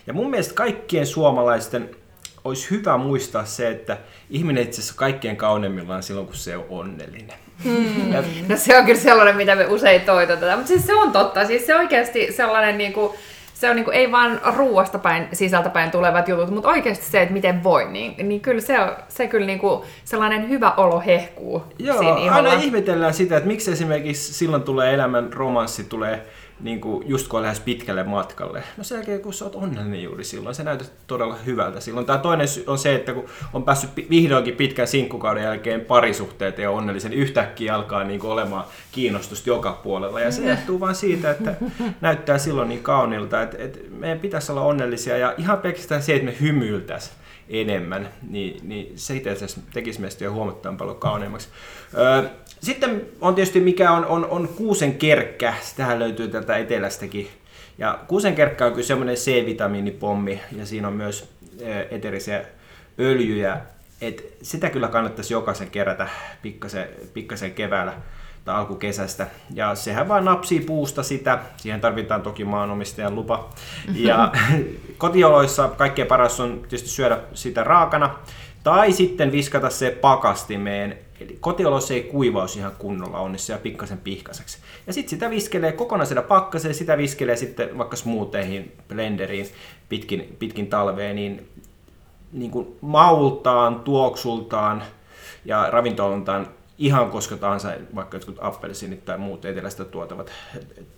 Ja 0.07 0.13
mun 0.13 0.31
mielestä 0.31 0.55
kaikkien 0.55 1.07
suomalaisten 1.07 1.97
olisi 2.45 2.71
hyvä 2.71 2.97
muistaa 2.97 3.45
se, 3.45 3.69
että 3.69 3.99
ihminen 4.31 4.63
itse 4.63 4.81
asiassa 4.81 4.99
kaikkein 4.99 5.37
kauneimmillaan 5.37 6.03
silloin, 6.03 6.27
kun 6.27 6.37
se 6.37 6.57
on 6.57 6.67
onnellinen. 6.69 7.37
Hmm. 7.65 8.13
Ja... 8.13 8.23
No 8.49 8.57
se 8.57 8.79
on 8.79 8.85
kyllä 8.85 9.01
sellainen, 9.01 9.37
mitä 9.37 9.57
me 9.57 9.67
usein 9.67 10.01
toitotetaan, 10.01 10.59
mutta 10.59 10.69
siis 10.69 10.87
se 10.87 10.95
on 10.95 11.13
totta. 11.13 11.47
Siis 11.47 11.67
se 11.67 11.77
oikeasti 11.77 12.33
sellainen 12.33 12.79
niin 12.79 12.93
kuin, 12.93 13.13
se 13.55 13.71
on 13.71 13.77
niin 13.77 13.85
kuin, 13.85 13.97
ei 13.97 14.13
vaan 14.13 14.41
ruuasta 14.57 14.99
päin, 14.99 15.29
sisältä 15.33 15.69
päin 15.69 15.91
tulevat 15.91 16.29
jutut, 16.29 16.51
mutta 16.51 16.69
oikeasti 16.69 17.07
se, 17.07 17.23
että 17.23 17.35
miten 17.35 17.65
voi, 17.65 17.85
niin, 17.85 18.29
niin 18.29 18.41
kyllä 18.41 18.61
se 18.61 18.81
on 18.81 18.91
se 19.09 19.27
kyllä 19.27 19.47
niin 19.47 19.59
kuin 19.59 19.83
sellainen 20.05 20.49
hyvä 20.49 20.73
olo 20.77 21.01
hehkuu 21.07 21.63
Joo, 21.79 21.99
siinä 21.99 22.17
iholla. 22.19 22.51
aina 22.51 22.53
ihmetellään 22.53 23.15
sitä, 23.15 23.37
että 23.37 23.47
miksi 23.47 23.73
esimerkiksi 23.73 24.35
silloin 24.35 24.63
tulee 24.63 24.95
elämän 24.95 25.33
romanssi, 25.33 25.85
tulee 25.85 26.27
niin 26.61 26.81
kuin 26.81 27.09
just 27.09 27.29
kun 27.29 27.39
on 27.39 27.43
lähes 27.43 27.61
pitkälle 27.61 28.03
matkalle. 28.03 28.63
No 28.77 28.85
sen 28.85 28.97
jälkeen, 28.97 29.21
kun 29.21 29.35
sä 29.35 29.45
oot 29.45 29.55
onnellinen 29.55 30.03
juuri 30.03 30.25
silloin, 30.25 30.55
se 30.55 30.63
näytät 30.63 30.93
todella 31.07 31.37
hyvältä 31.47 31.81
silloin. 31.81 32.07
Tämä 32.07 32.19
toinen 32.19 32.49
on 32.67 32.79
se, 32.79 32.95
että 32.95 33.13
kun 33.13 33.25
on 33.53 33.65
päässyt 33.65 33.91
vihdoinkin 34.11 34.57
pitkän 34.57 34.87
sinkkukauden 34.87 35.43
jälkeen 35.43 35.81
parisuhteet 35.81 36.59
ja 36.59 36.71
onnellisen, 36.71 37.11
niin 37.11 37.21
yhtäkkiä 37.21 37.75
alkaa 37.75 38.05
niin 38.05 38.21
kuin 38.21 38.31
olemaan 38.31 38.65
kiinnostusta 38.93 39.51
joka 39.51 39.73
puolella. 39.73 40.21
Ja 40.21 40.31
se 40.31 40.49
johtuu 40.49 40.81
vain 40.81 40.95
siitä, 40.95 41.31
että 41.31 41.55
näyttää 42.01 42.39
silloin 42.39 42.69
niin 42.69 42.83
kaunilta, 42.83 43.43
että, 43.43 43.57
että 43.59 43.79
meidän 43.91 44.19
pitäisi 44.19 44.53
olla 44.53 44.63
onnellisia 44.63 45.19
ja 45.19 45.35
ihan 45.39 45.59
pelkästään 45.59 46.03
se, 46.03 46.15
että 46.15 46.27
me 46.27 46.37
hymyiltäisiin 46.41 47.17
enemmän, 47.49 48.09
niin, 48.29 48.69
niin 48.69 48.93
se 48.99 49.17
itse 49.17 49.31
asiassa 49.31 49.61
tekisi 49.73 50.01
meistä 50.01 50.25
jo 50.25 50.33
huomattavan 50.33 50.77
paljon 50.77 50.97
kauneimmaksi. 50.97 51.49
Öö, 51.99 52.23
sitten 52.65 53.07
on 53.21 53.35
tietysti 53.35 53.61
mikä 53.61 53.93
on, 53.93 54.07
on, 54.07 54.27
on 54.27 54.49
kuusen 54.49 54.95
kerkkä, 54.95 55.55
sitähän 55.61 55.99
löytyy 55.99 56.29
täältä 56.29 56.57
etelästäkin. 56.57 57.29
Ja 57.79 57.99
kuusen 58.09 58.35
kerkkä 58.35 58.67
on 58.67 58.73
kyllä 58.73 58.87
semmoinen 58.87 59.17
C-vitamiinipommi 59.17 60.41
ja 60.57 60.67
siinä 60.67 60.89
on 60.89 60.95
myös 60.95 61.31
ö, 61.61 61.87
eterisiä 61.91 62.45
öljyjä. 62.99 63.61
Et 64.01 64.37
sitä 64.43 64.71
kyllä 64.71 64.89
kannattaisi 64.89 65.35
jokaisen 65.35 65.71
kerätä 65.71 66.09
pikkasen, 66.43 66.89
pikkasen 67.15 67.55
keväällä 67.55 67.93
tai 68.45 68.55
alkukesästä. 68.55 69.27
Ja 69.55 69.75
sehän 69.75 70.09
vaan 70.09 70.25
napsii 70.25 70.61
puusta 70.61 71.03
sitä. 71.03 71.39
Siihen 71.57 71.81
tarvitaan 71.81 72.23
toki 72.23 72.45
maanomistajan 72.45 73.15
lupa. 73.15 73.51
Ja 73.95 74.33
kotioloissa 74.99 75.69
kaikkein 75.69 76.09
paras 76.09 76.41
on 76.41 76.59
tietysti 76.61 76.89
syödä 76.89 77.19
sitä 77.35 77.65
raakana. 77.65 78.19
Tai 78.65 78.93
sitten 78.93 79.33
viskata 79.33 79.71
se 79.71 79.91
pakastimeen. 79.91 80.99
Eli 81.21 81.37
kotioloissa 81.41 81.95
ei 81.95 82.03
kuivaus 82.03 82.57
ihan 82.57 82.73
kunnolla 82.79 83.19
on, 83.19 83.33
niin 83.33 83.41
se 83.41 83.59
pikkasen 83.59 83.99
pihkaiseksi. 83.99 84.59
Ja 84.87 84.93
sitten 84.93 85.11
sitä 85.11 85.31
viskelee 85.31 85.73
kokonaisena 85.73 86.23
pakkaseen, 86.23 86.75
sitä 86.75 86.99
viskelee 86.99 87.37
sitten 87.37 87.79
vaikka 87.79 87.97
smootheihin, 87.97 88.73
blenderiin 88.89 89.47
pitkin, 89.89 90.37
pitkin 90.39 90.67
talvea, 90.67 91.15
niin, 91.15 91.49
niin 92.33 92.51
kuin 92.51 92.77
maultaan, 92.81 93.81
tuoksultaan 93.81 94.83
ja 95.45 95.71
ravintolontaan 95.71 96.49
ihan 96.79 97.11
koska 97.11 97.37
tahansa, 97.37 97.73
vaikka 97.95 98.17
jotkut 98.17 98.39
appelsiinit 98.41 99.05
tai 99.05 99.19
muut 99.19 99.45
etelästä 99.45 99.85
tuotavat, 99.85 100.33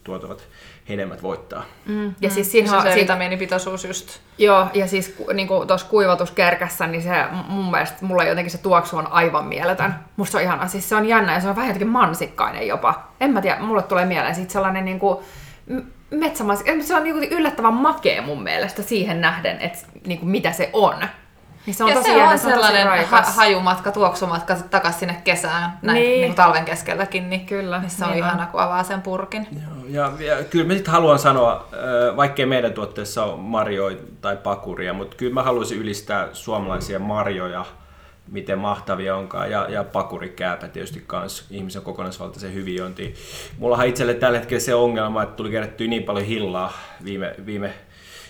tuotavat 0.04 0.48
hedelmät 0.88 1.22
voittaa. 1.22 1.64
Mm. 1.86 2.14
Ja 2.20 2.30
siis 2.30 2.46
Se, 2.46 2.50
siinä 2.50 2.76
on, 2.76 2.82
se 2.82 2.88
siitä, 2.88 3.00
vitamiinipitoisuus 3.00 3.84
just. 3.84 4.18
joo, 4.38 4.66
ja 4.74 4.86
siis 4.86 5.08
ku- 5.08 5.32
niin 5.32 5.48
tuossa 5.66 5.86
kuivatuskerkässä, 5.86 6.86
niin 6.86 7.02
se 7.02 7.10
mun 7.48 7.70
mielestä 7.70 8.04
mulla 8.06 8.24
jotenkin 8.24 8.50
se 8.50 8.58
tuoksu 8.58 8.96
on 8.96 9.12
aivan 9.12 9.44
mieletön. 9.46 9.94
Musta 10.16 10.32
se 10.32 10.38
on 10.38 10.44
ihana, 10.44 10.68
siis 10.68 10.88
se 10.88 10.96
on 10.96 11.08
jännä 11.08 11.34
ja 11.34 11.40
se 11.40 11.48
on 11.48 11.56
vähän 11.56 11.68
jotenkin 11.68 11.88
mansikkainen 11.88 12.66
jopa. 12.66 13.08
En 13.20 13.30
mä 13.30 13.42
tiedä, 13.42 13.60
mulle 13.60 13.82
tulee 13.82 14.04
mieleen 14.04 14.34
siitä 14.34 14.52
sellainen 14.52 14.84
niin 14.84 14.98
kuin, 14.98 15.18
metsämansikka, 16.10 16.72
se 16.82 16.94
on 16.96 17.04
niin 17.04 17.14
kuin 17.16 17.28
yllättävän 17.32 17.74
makea 17.74 18.22
mun 18.22 18.42
mielestä 18.42 18.82
siihen 18.82 19.20
nähden, 19.20 19.60
että 19.60 19.78
niin 20.06 20.18
kuin 20.18 20.30
mitä 20.30 20.52
se 20.52 20.70
on. 20.72 20.94
Niin 21.66 21.74
se 21.74 21.84
on 21.84 21.90
ja 21.90 21.96
tosi 21.96 22.04
se 22.08 22.10
jännä, 22.16 22.26
on 22.26 22.32
on 22.32 22.38
sellainen 22.38 23.06
ha- 23.06 23.22
hajumatka, 23.22 23.92
tuoksumatka 23.92 24.56
takaisin 24.70 24.98
sinne 25.00 25.20
kesään, 25.24 25.78
näin 25.82 26.00
Niin. 26.02 26.20
niin. 26.20 26.34
Talven 26.34 26.64
keskelläkin, 26.64 27.30
niin, 27.30 27.46
Kyllä, 27.46 27.78
niin 27.80 27.90
se 27.90 28.04
on 28.04 28.10
niin 28.10 28.24
on. 28.24 28.28
ihana, 28.28 28.46
kun 28.46 28.60
avaa 28.60 28.82
sen 28.84 29.02
purkin. 29.02 29.46
Joo, 29.52 29.84
Ja, 29.88 30.12
ja 30.26 30.44
kyllä 30.44 30.64
mä 30.66 30.72
sitten 30.74 30.92
haluan 30.92 31.18
sanoa, 31.18 31.68
vaikkei 32.16 32.46
meidän 32.46 32.72
tuotteessa 32.72 33.24
ole 33.24 33.36
marjoja 33.40 33.96
tai 34.20 34.36
pakuria, 34.36 34.92
mutta 34.92 35.16
kyllä 35.16 35.34
mä 35.34 35.42
haluaisin 35.42 35.78
ylistää 35.78 36.28
suomalaisia 36.32 36.98
marjoja, 36.98 37.64
miten 38.30 38.58
mahtavia 38.58 39.16
onkaan, 39.16 39.50
ja, 39.50 39.66
ja 39.68 39.84
pakurikääpä 39.84 40.68
tietysti 40.68 41.04
kans 41.06 41.46
ihmisen 41.50 41.82
kokonaisvaltaisen 41.82 42.54
hyvinvointiin. 42.54 43.14
Mullahan 43.58 43.86
itselle 43.86 44.14
tällä 44.14 44.38
hetkellä 44.38 44.60
se 44.60 44.74
ongelma, 44.74 45.22
että 45.22 45.36
tuli 45.36 45.50
kerättyä 45.50 45.86
niin 45.86 46.02
paljon 46.02 46.26
hillaa 46.26 46.72
viime, 47.04 47.34
viime 47.46 47.74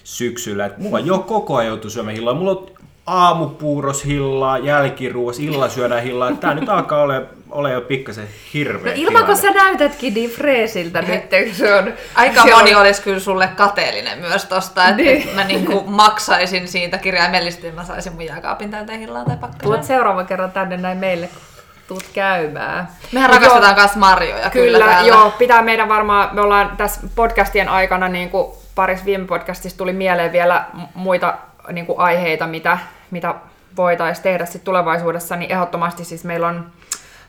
syksyllä, 0.05 0.67
että 0.67 0.81
mulla 0.81 0.99
jo 1.01 1.19
koko 1.19 1.57
ajan 1.57 1.69
joutuu 1.69 1.91
syömään 1.91 2.17
hillaa. 2.17 2.35
Mulla 2.35 2.51
on 2.51 2.67
aamupuuroshillaa, 3.07 4.59
jälkiruuas, 4.59 5.39
illa 5.41 5.69
syödään 5.69 6.03
hillaa. 6.03 6.33
Tää 6.33 6.55
nyt 6.55 6.69
alkaa 6.69 7.03
ole, 7.03 7.23
ole 7.51 7.73
jo 7.73 7.81
pikkasen 7.81 8.29
hirveä 8.55 8.93
No 8.93 9.01
ilman, 9.01 9.25
kun 9.25 9.37
sä 9.37 9.51
näytätkin 9.51 10.15
niin 10.15 10.31
freesiltä 10.31 11.03
nyt, 11.03 11.23
kun 11.45 11.55
se 11.55 11.75
on... 11.75 11.93
Aika 12.15 12.43
se 12.43 12.51
moni 12.55 12.75
on- 12.75 12.81
olisi 12.81 13.03
kyllä 13.03 13.21
sulle 13.21 13.49
kateellinen 13.57 14.19
myös 14.19 14.45
tosta, 14.45 14.85
että 14.89 14.97
Niin. 15.03 15.19
niin. 15.25 15.35
mä 15.37 15.45
niinku 15.45 15.85
maksaisin 15.87 16.69
siitä 16.69 16.99
kirjaimellisesti, 16.99 17.67
että 17.67 17.81
mä 17.81 17.87
saisin 17.87 18.13
mun 18.13 18.25
jääkaapin 18.27 18.71
täyteen 18.71 18.99
hillaa 19.01 19.25
tai 19.25 19.37
Tuot 19.37 19.51
pakkaseen. 19.53 19.85
seuraavan 19.85 20.27
kerran 20.27 20.53
tänne 20.53 20.77
näin 20.77 20.99
meille, 20.99 21.27
kun 21.27 21.43
tuut 21.89 22.05
käymään. 22.15 22.89
Mehän 23.13 23.31
Mut 23.31 23.41
rakastetaan 23.43 23.77
myös 23.77 23.97
marjoja 23.97 24.51
kyllä, 24.51 24.79
Kyllä, 24.79 24.91
täällä. 24.93 25.09
joo, 25.09 25.31
pitää 25.31 25.63
meidän 25.63 25.89
varmaan, 25.89 26.29
me 26.35 26.41
ollaan 26.41 26.77
tässä 26.77 27.01
podcastien 27.15 27.69
aikana, 27.69 28.09
niin 28.09 28.31
kuin 28.31 28.47
paris 28.75 29.05
viime 29.05 29.25
podcastissa 29.27 29.79
tuli 29.79 29.93
mieleen 29.93 30.33
vielä 30.33 30.65
muita 30.95 31.35
niin 31.73 31.87
kuin 31.87 31.99
aiheita, 31.99 32.47
mitä, 32.47 32.79
mitä 33.11 33.35
voitaisiin 33.77 34.23
tehdä 34.23 34.47
sit 34.47 34.65
tulevaisuudessa, 34.65 35.37
niin 35.37 35.53
ehdottomasti 35.53 36.05
siis 36.05 36.25
meillä 36.25 36.49
on 36.49 36.67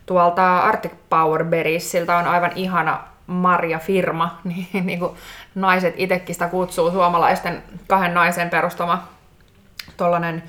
tuolta 0.06 0.60
Arctic 0.60 0.92
Power 1.10 1.46
Berriesiltä 1.46 2.18
on 2.18 2.28
aivan 2.28 2.52
ihana 2.56 3.04
Marja-firma, 3.28 4.40
niin, 4.44 4.86
niin 4.86 5.00
kuin 5.00 5.12
naiset 5.56 5.94
itsekin 5.98 6.36
sitä 6.36 6.48
kutsuu 6.48 6.92
suomalaisten 6.92 7.64
kahden 7.88 8.14
naisen 8.14 8.50
perustama 8.50 9.08
tollanen 9.98 10.44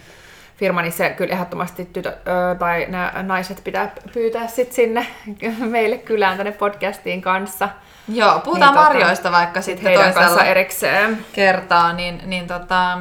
firma, 0.57 0.83
niin 0.83 0.93
se 0.93 1.11
kyllä 1.11 1.35
ehdottomasti 1.35 1.85
tytö, 1.85 2.09
ö, 2.09 2.55
tai 2.59 2.87
nämä 2.89 3.13
naiset 3.23 3.61
pitää 3.65 3.91
pyytää 4.13 4.47
sit 4.47 4.73
sinne 4.73 5.07
meille 5.61 5.99
kylään 5.99 6.37
tänne 6.37 6.53
podcastiin 6.53 7.23
kanssa. 7.23 7.69
Joo, 8.09 8.41
puhutaan 8.41 8.75
Niin, 8.75 8.85
tota, 8.85 8.95
marjoista 8.95 9.33
vaikka 9.33 9.63
sitten 9.63 9.95
toisella 9.95 10.13
kanssa 10.13 10.45
erikseen. 10.45 11.19
kertaa, 11.33 11.93
niin, 11.93 12.21
niin 12.25 12.47
tota, 12.47 12.99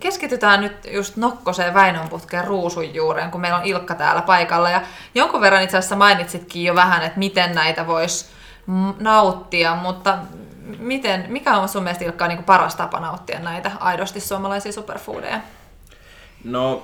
keskitytään 0.00 0.60
nyt 0.60 0.76
just 0.90 1.16
Nokkoseen 1.16 1.74
Väinönputkeen 1.74 2.44
ruusunjuureen, 2.44 3.30
kun 3.30 3.40
meillä 3.40 3.58
on 3.58 3.64
Ilkka 3.64 3.94
täällä 3.94 4.22
paikalla. 4.22 4.70
Ja 4.70 4.80
jonkun 5.14 5.40
verran 5.40 5.62
itse 5.62 5.76
asiassa 5.76 5.96
mainitsitkin 5.96 6.64
jo 6.64 6.74
vähän, 6.74 7.02
että 7.02 7.18
miten 7.18 7.54
näitä 7.54 7.86
voisi 7.86 8.26
nauttia, 9.00 9.74
mutta 9.74 10.18
miten, 10.78 11.24
mikä 11.28 11.56
on 11.56 11.68
sun 11.68 11.82
mielestä 11.82 12.04
Ilkka 12.04 12.28
niin 12.28 12.44
paras 12.44 12.74
tapa 12.74 13.00
nauttia 13.00 13.38
näitä 13.38 13.70
aidosti 13.80 14.20
suomalaisia 14.20 14.72
superfoodeja? 14.72 15.40
No, 16.44 16.82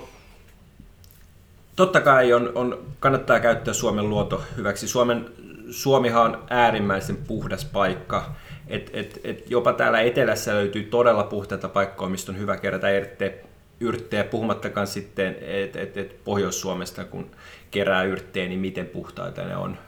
totta 1.77 2.01
kai 2.01 2.33
on, 2.33 2.53
on, 2.55 2.79
kannattaa 3.01 3.41
käyttää 3.41 3.75
Suomen 3.75 4.11
luonto 4.11 4.43
hyväksi. 4.57 4.89
Suomen, 4.89 5.27
Suomihan 5.71 6.23
on 6.23 6.43
äärimmäisen 6.51 7.17
puhdas 7.17 7.65
paikka. 7.65 8.31
Et, 8.69 8.91
et, 8.93 9.21
et 9.25 9.51
jopa 9.51 9.73
täällä 9.73 10.01
etelässä 10.01 10.55
löytyy 10.55 10.83
todella 10.83 11.25
puhtaita 11.25 11.69
paikkoja, 11.69 12.11
mistä 12.11 12.33
on 12.33 12.39
hyvä 12.39 12.57
kerätä 12.57 12.91
yrttejä, 12.91 13.33
yrttejä 13.81 14.25
puhumattakaan 14.25 14.87
sitten, 14.87 15.37
että 15.41 15.81
et, 15.81 15.97
et 15.97 16.25
Pohjois-Suomesta 16.25 17.05
kun 17.05 17.31
kerää 17.71 18.03
yrttejä, 18.03 18.49
niin 18.49 18.61
miten 18.61 18.87
puhtaita 18.87 19.45
ne 19.45 19.57
on. 19.57 19.79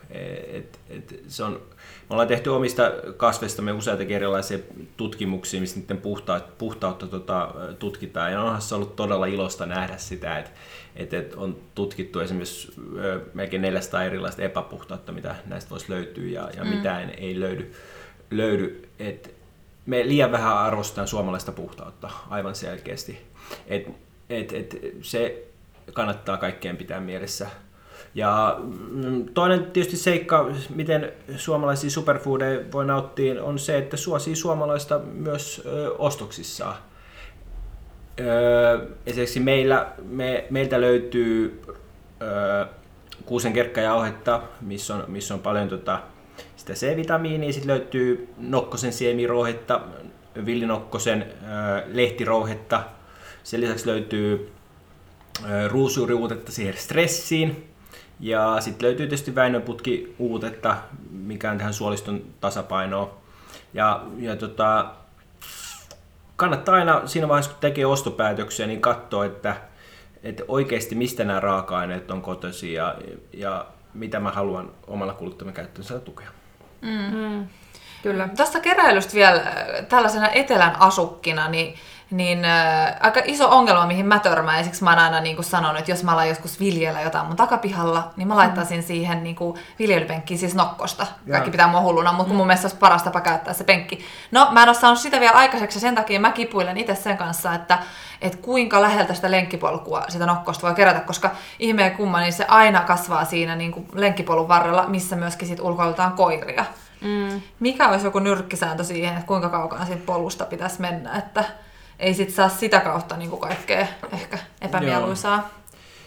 Et, 0.53 0.81
et 0.91 1.21
se 1.29 1.45
on 1.45 1.63
me 2.09 2.15
ollaan 2.15 2.29
tehty 2.29 2.51
omista 2.51 2.93
kasveistamme 3.17 3.73
useitakin 3.73 4.17
erilaisia 4.17 4.59
tutkimuksia, 4.97 5.61
missä 5.61 5.81
niiden 5.81 5.99
puhtautta, 5.99 6.53
puhtautta 6.59 7.07
tota, 7.07 7.55
tutkitaan. 7.79 8.33
Ja 8.33 8.43
onhan 8.43 8.63
se 8.63 8.75
ollut 8.75 8.97
todella 8.97 9.27
ilosta 9.27 9.67
nähdä 9.67 9.97
sitä, 9.97 10.39
että, 10.39 10.51
että, 10.97 11.19
että 11.19 11.37
on 11.37 11.57
tutkittu 11.75 12.21
esimerkiksi 12.21 12.73
melkein 13.35 13.63
400 13.63 14.05
erilaista 14.05 14.43
epäpuhtautta, 14.43 15.13
mitä 15.13 15.35
näistä 15.47 15.71
voisi 15.71 15.87
löytyä 15.89 16.25
ja, 16.25 16.51
ja 16.57 16.65
mm. 16.65 16.71
mitään 16.71 17.13
ei 17.19 17.41
löydy. 17.41 17.73
Löydy. 18.31 18.89
Et 18.99 19.35
me 19.87 20.09
liian 20.09 20.33
vähän 20.33 20.57
arvostetaan 20.57 21.09
suomalaista 21.09 21.53
puhtautta 21.53 22.11
aivan 22.31 22.55
selkeästi. 22.55 23.19
Et, 23.67 23.89
et, 24.31 24.53
et, 24.53 24.77
se 25.03 25.45
kannattaa 25.93 26.37
kaikkeen 26.37 26.77
pitää 26.77 27.01
mielessä. 27.01 27.47
Ja 28.15 28.61
mm, 28.91 29.25
toinen 29.35 29.65
tietysti 29.65 29.97
seikka, 29.97 30.51
miten 30.75 31.13
suomalaisia 31.37 31.91
superfoodeja 31.91 32.61
voi 32.73 32.85
nauttia, 32.85 33.45
on 33.45 33.59
se, 33.59 33.79
että 33.79 33.97
suosii 33.97 34.37
suomalaista 34.37 34.99
myös 34.99 35.63
ö, 35.67 35.95
ostoksissaan. 35.99 36.77
Esimerkiksi 39.07 39.41
meillä, 39.41 39.93
me, 40.03 40.45
meiltä 40.51 40.81
löytyy 40.81 41.63
öö, 42.23 42.67
kuusen 43.25 43.53
kerkkajauhetta, 43.53 44.43
missä 44.61 44.95
on, 44.95 45.05
missä 45.09 45.35
on 45.35 45.41
paljon 45.41 45.69
tota, 45.69 46.01
sitä 46.65 46.73
C-vitamiinia. 46.73 47.53
Sitten 47.53 47.71
löytyy 47.71 48.29
nokkosen 48.39 48.93
siemirouhetta, 48.93 49.81
villinokkosen 50.47 51.27
lehtirouhetta. 51.87 52.85
Sen 53.43 53.61
lisäksi 53.61 53.87
löytyy 53.87 54.53
ruusuuriuutetta 55.69 56.53
siihen 56.53 56.77
stressiin. 56.77 57.71
Ja 58.21 58.57
sitten 58.61 58.87
löytyy 58.87 59.07
tietysti 59.07 59.35
Väinönputki 59.35 60.15
uutetta, 60.19 60.77
mikä 61.11 61.51
on 61.51 61.59
tähän 61.59 61.75
suoliston 61.75 62.23
tasapainoon. 62.41 63.11
Ja, 63.75 64.05
ja 64.19 64.37
tota, 64.37 64.95
kannattaa 66.37 66.75
aina 66.75 67.07
siinä 67.07 67.29
vaiheessa, 67.29 67.51
kun 67.51 67.61
tekee 67.61 67.87
ostopäätöksiä, 67.87 68.67
niin 68.67 68.81
katsoa, 68.81 69.25
että, 69.25 69.57
että 70.23 70.43
oikeasti 70.49 70.95
mistä 70.95 71.25
nämä 71.25 71.41
raaka-aineet 71.41 72.11
on 72.11 72.23
kotoisin 72.23 72.73
ja, 72.73 72.97
ja 73.33 73.67
mitä 73.95 74.21
mä 74.21 74.31
haluan 74.31 74.71
omalla 74.87 75.15
kuluttajan 75.15 75.55
käyttöönsä 75.55 75.99
tukea. 75.99 76.44
Mm. 76.85 77.47
Kyllä. 78.03 78.29
Tästä 78.37 78.61
keräilystä 78.61 79.15
vielä 79.15 79.41
äh, 79.41 79.87
tällaisena 79.89 80.29
etelän 80.29 80.81
asukkina, 80.81 81.49
niin 81.49 81.75
niin 82.17 82.45
äh, 82.45 82.95
aika 83.01 83.21
iso 83.25 83.51
ongelma, 83.51 83.87
mihin 83.87 84.07
mä 84.07 84.19
törmään. 84.19 84.65
Siksi 84.65 84.85
mä 84.85 84.91
oon 84.91 84.99
aina 84.99 85.21
niin 85.21 85.37
kuin 85.37 85.45
sanonut, 85.45 85.79
että 85.79 85.91
jos 85.91 86.05
mä 86.05 86.13
alan 86.13 86.29
joskus 86.29 86.61
viljellä 86.61 87.01
jotain 87.01 87.27
mun 87.27 87.37
takapihalla, 87.37 88.11
niin 88.17 88.29
mä 88.29 88.37
laittaisin 88.37 88.81
mm. 88.81 88.85
siihen 88.85 89.25
niin 89.25 89.37
kuin 89.37 89.61
viljelypenkkiin 89.79 90.39
siis 90.39 90.55
nokkosta. 90.55 91.07
Kaikki 91.31 91.51
pitää 91.51 91.69
mua 91.69 91.81
hulluna, 91.81 92.13
mutta 92.13 92.33
mm. 92.33 92.37
mun 92.37 92.47
mielestä 92.47 92.65
olisi 92.65 92.77
paras 92.77 93.03
tapa 93.03 93.21
käyttää 93.21 93.55
se 93.55 93.65
penkki. 93.65 94.05
No, 94.31 94.49
mä 94.51 94.63
en 94.63 94.69
ole 94.69 94.77
saanut 94.77 94.99
sitä 94.99 95.21
vielä 95.21 95.37
aikaiseksi 95.37 95.77
ja 95.77 95.81
sen 95.81 95.95
takia 95.95 96.21
mä 96.21 96.33
kipuilen 96.33 96.77
itse 96.77 96.95
sen 96.95 97.17
kanssa, 97.17 97.55
että, 97.55 97.79
että 98.21 98.39
kuinka 98.39 98.83
läheltä 98.83 99.15
sitä 99.15 99.31
lenkkipolkua 99.31 100.05
sitä 100.09 100.27
nokkosta 100.27 100.67
voi 100.67 100.75
kerätä, 100.75 101.01
koska 101.01 101.31
ihmeen 101.59 101.97
kumma, 101.97 102.21
niin 102.21 102.33
se 102.33 102.45
aina 102.49 102.81
kasvaa 102.81 103.25
siinä 103.25 103.57
niin 103.57 103.73
kuin 103.73 103.87
lenkkipolun 103.95 104.49
varrella, 104.49 104.87
missä 104.87 105.17
myöskin 105.17 105.49
sit 105.49 105.61
ulkoilutaan 105.61 106.13
koiria. 106.13 106.65
Mm. 107.01 107.41
Mikä 107.61 107.89
olisi 107.89 108.07
joku 108.07 108.19
nyrkkisääntö 108.19 108.85
siihen, 108.85 109.15
että 109.15 109.27
kuinka 109.27 109.49
kaukana 109.49 109.87
siitä 109.87 110.03
polusta 110.07 110.45
pitäisi 110.45 110.81
mennä, 110.81 111.19
että 111.19 111.45
ei 111.99 112.15
sit 112.15 112.31
saa 112.31 112.49
sitä 112.49 112.81
kautta 112.81 113.17
niin 113.17 113.31
kuin 113.31 113.41
kaikkea 113.41 113.87
ehkä 114.13 114.39
epämieluisaa. 114.61 115.37
Joo. 115.37 115.65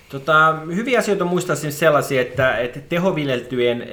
Tota, 0.10 0.54
hyviä 0.76 1.00
asioita 1.00 1.26
muistaisin 1.26 1.72
sellaisia, 1.72 2.22
että, 2.22 2.58
että 2.58 2.80
tehoviljeltyjen 2.80 3.82
e, 3.82 3.88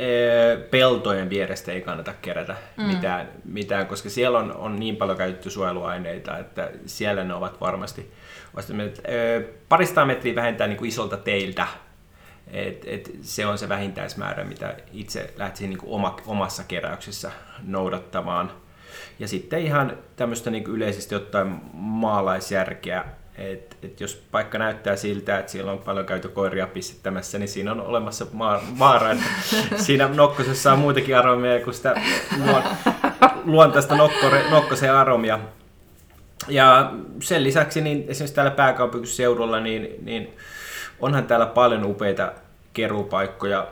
peltojen 0.71 1.31
vierestä 1.31 1.73
ei 1.73 1.81
kannata 1.81 2.15
kerätä 2.23 2.57
mm. 2.77 2.85
mitään, 2.85 3.29
mitään, 3.45 3.87
koska 3.87 4.11
siellä 4.11 4.39
on, 4.39 4.57
on 4.57 4.81
niin 4.81 4.97
paljon 4.97 5.19
käytetty 5.19 5.51
suojeluaineita, 5.51 6.39
että 6.39 6.71
siellä 6.87 7.25
ne 7.25 7.35
ovat 7.35 7.61
varmasti 7.61 8.13
e, 9.05 9.41
parista 9.69 10.05
metriä 10.05 10.35
vähentää 10.35 10.67
niin 10.67 10.79
kuin 10.79 10.89
isolta 10.89 11.17
teiltä. 11.17 11.67
Et, 12.47 12.85
et 12.87 13.11
se 13.23 13.47
on 13.47 13.59
se 13.59 13.69
vähintäismäärä, 13.69 14.45
mitä 14.45 14.75
itse 14.93 15.35
lähtisin 15.37 15.71
niin 15.71 15.79
kuin 15.79 15.93
oma, 15.93 16.17
omassa 16.27 16.65
keräyksessä 16.65 17.31
noudattamaan. 17.63 18.53
Ja 19.19 19.29
sitten 19.29 19.61
ihan 19.61 19.99
tämmöistä 20.17 20.51
niin 20.51 20.65
yleisesti 20.67 21.15
ottaen 21.15 21.61
maalaisjärkeä, 21.73 23.05
että 23.39 23.77
et 23.83 24.01
jos 24.01 24.23
paikka 24.31 24.59
näyttää 24.59 24.97
siltä, 24.97 25.39
että 25.39 25.53
siellä 25.53 25.73
on 25.73 25.79
paljon 25.79 26.07
käyty 26.07 26.29
koiria 26.29 26.67
pistettämässä, 26.67 27.39
niin 27.39 27.49
siinä 27.49 27.73
on 27.73 27.81
olemassa 27.81 28.27
vaara, 28.79 29.11
että 29.11 29.25
siinä 29.85 30.09
nokkosessa 30.09 30.73
on 30.73 30.79
muitakin 30.79 31.19
aromia 31.19 31.65
kuin 31.65 31.75
sitä 31.75 31.95
luontaista 33.45 33.97
nokkore, 33.97 34.51
nokkosen 34.51 34.95
aromia. 34.95 35.39
Ja 36.49 36.93
sen 37.23 37.45
lisäksi 37.45 37.81
niin 37.81 38.05
esimerkiksi 38.09 38.35
täällä 38.35 38.51
pääkaupunkiseudulla, 38.51 39.61
niin, 39.61 39.89
niin 40.03 40.37
onhan 41.01 41.27
täällä 41.27 41.47
paljon 41.47 41.85
upeita 41.85 42.33
keruupaikkoja, 42.73 43.67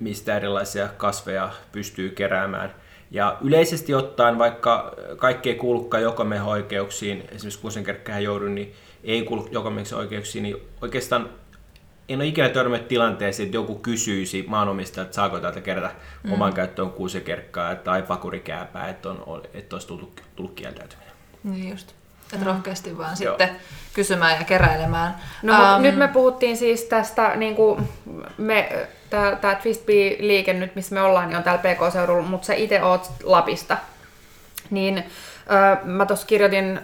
mistä 0.00 0.36
erilaisia 0.36 0.88
kasveja 0.96 1.50
pystyy 1.72 2.08
keräämään. 2.08 2.74
Ja 3.10 3.36
yleisesti 3.40 3.94
ottaen, 3.94 4.38
vaikka 4.38 4.94
kaikki 5.16 5.48
ei 5.48 5.54
kuulukaan 5.54 6.02
jokamiehen-oikeuksiin, 6.02 7.24
esimerkiksi 7.30 7.60
kuusenkerkkähän 7.60 8.24
joudun, 8.24 8.54
niin 8.54 8.74
ei 9.04 9.22
kuulu 9.22 9.48
jokamiehen-oikeuksiin, 9.50 10.42
niin 10.42 10.56
oikeastaan 10.82 11.30
en 12.08 12.18
ole 12.18 12.26
ikinä 12.26 12.48
törmännyt 12.48 12.88
tilanteeseen, 12.88 13.44
että 13.46 13.56
joku 13.56 13.74
kysyisi 13.74 14.44
maanomistajalta, 14.48 15.06
että 15.08 15.14
saako 15.14 15.40
täältä 15.40 15.60
kerätä 15.60 15.90
mm. 16.22 16.32
oman 16.32 16.52
käyttöön 16.52 16.90
kuusenkerkkaa 16.90 17.74
tai 17.74 18.02
pakurikääpää, 18.02 18.88
että, 18.88 19.08
on, 19.08 19.42
että 19.54 19.76
olisi 19.76 19.88
tullut, 19.88 20.22
tullut 20.36 20.54
kieltäytyminen. 20.54 21.12
Niin 21.44 21.70
just. 21.70 21.92
Että 22.32 22.46
rohkeasti 22.46 22.98
vaan 22.98 23.16
Joo. 23.20 23.32
sitten 23.32 23.56
kysymään 23.94 24.38
ja 24.38 24.44
keräilemään. 24.44 25.14
No, 25.42 25.76
um, 25.76 25.82
nyt 25.82 25.96
me 25.96 26.08
puhuttiin 26.08 26.56
siis 26.56 26.84
tästä, 26.84 27.36
niin 27.36 27.56
kuin 27.56 27.88
me, 28.38 28.88
tämä 29.40 29.54
Twistbee-liike 29.54 30.52
nyt, 30.52 30.74
missä 30.74 30.94
me 30.94 31.02
ollaan, 31.02 31.28
niin 31.28 31.36
on 31.36 31.42
täällä 31.42 31.62
PK-seudulla, 31.62 32.22
mutta 32.22 32.46
sä 32.46 32.54
itse 32.54 32.82
oot 32.82 33.10
Lapista. 33.22 33.76
Niin 34.70 34.98
ö, 34.98 35.84
mä 35.84 36.06
tuossa 36.06 36.26
kirjoitin 36.26 36.80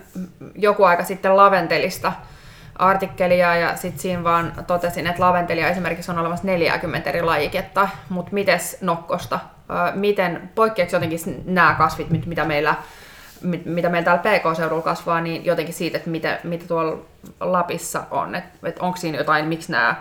joku 0.55 0.85
aika 0.85 1.05
sitten 1.05 1.37
Laventelista 1.37 2.13
artikkelia 2.77 3.57
ja 3.57 3.77
sitten 3.77 4.01
siinä 4.01 4.25
vaan 4.25 4.53
totesin, 4.67 5.07
että 5.07 5.23
laventelia 5.23 5.69
esimerkiksi 5.69 6.11
on 6.11 6.19
olemassa 6.19 6.47
40 6.47 7.11
eri 7.11 7.23
lajiketta, 7.23 7.89
mutta 8.09 8.33
mites 8.33 8.79
nokkosta? 8.81 9.41
Ö, 9.71 9.97
miten, 9.97 10.51
poikkeeksi 10.55 10.97
jotenkin 10.97 11.43
nämä 11.45 11.75
kasvit, 11.79 12.27
mitä 12.27 12.45
meillä 12.45 12.75
mitä 13.65 13.89
meillä 13.89 14.05
täällä 14.05 14.23
PK-seudulla 14.23 14.83
kasvaa, 14.83 15.21
niin 15.21 15.45
jotenkin 15.45 15.75
siitä, 15.75 15.99
että 15.99 16.11
mitä, 16.11 16.39
mitä 16.45 16.67
tuolla 16.69 16.99
Lapissa 17.41 18.03
on. 18.11 18.35
Että 18.35 18.69
et 18.69 18.79
onko 18.79 18.97
siinä 18.97 19.19
jotain, 19.19 19.45
miksi 19.45 19.73
nämä, 19.73 19.95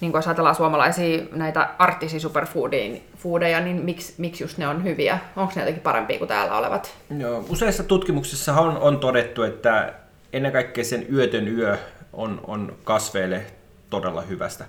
niin 0.00 0.12
jos 0.12 0.26
ajatellaan 0.26 0.54
suomalaisia 0.54 1.22
näitä 1.32 1.70
arktisia 1.78 2.20
superfoodeja, 2.20 3.60
niin 3.60 3.76
miksi, 3.76 4.14
miksi 4.18 4.44
just 4.44 4.58
ne 4.58 4.68
on 4.68 4.84
hyviä? 4.84 5.18
Onko 5.36 5.52
ne 5.56 5.62
jotenkin 5.62 5.82
parempia 5.82 6.18
kuin 6.18 6.28
täällä 6.28 6.56
olevat? 6.56 6.94
Joo, 7.18 7.44
useissa 7.48 7.84
tutkimuksissa 7.84 8.54
on, 8.54 8.78
on 8.78 8.98
todettu, 8.98 9.42
että 9.42 9.94
ennen 10.32 10.52
kaikkea 10.52 10.84
sen 10.84 11.06
yötön 11.14 11.48
yö 11.48 11.78
on, 12.12 12.40
on 12.46 12.76
kasveille 12.84 13.46
todella 13.90 14.22
hyvästä 14.22 14.64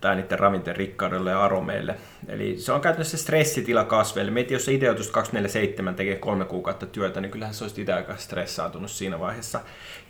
tai 0.00 0.16
niiden 0.16 0.38
ravinteen 0.38 0.76
rikkaudelle 0.76 1.30
ja 1.30 1.44
aromeille. 1.44 1.94
Eli 2.28 2.58
se 2.58 2.72
on 2.72 2.80
käytännössä 2.80 3.16
stressitila 3.16 3.84
kasveille. 3.84 4.30
Meitä 4.30 4.52
jos 4.52 4.68
itse 4.68 4.86
joutuisi 4.86 5.12
247 5.12 5.94
tekee 5.94 6.16
kolme 6.16 6.44
kuukautta 6.44 6.86
työtä, 6.86 7.20
niin 7.20 7.30
kyllähän 7.30 7.54
se 7.54 7.64
olisi 7.64 7.80
itse 7.80 7.92
aika 7.92 8.16
stressaantunut 8.16 8.90
siinä 8.90 9.20
vaiheessa. 9.20 9.60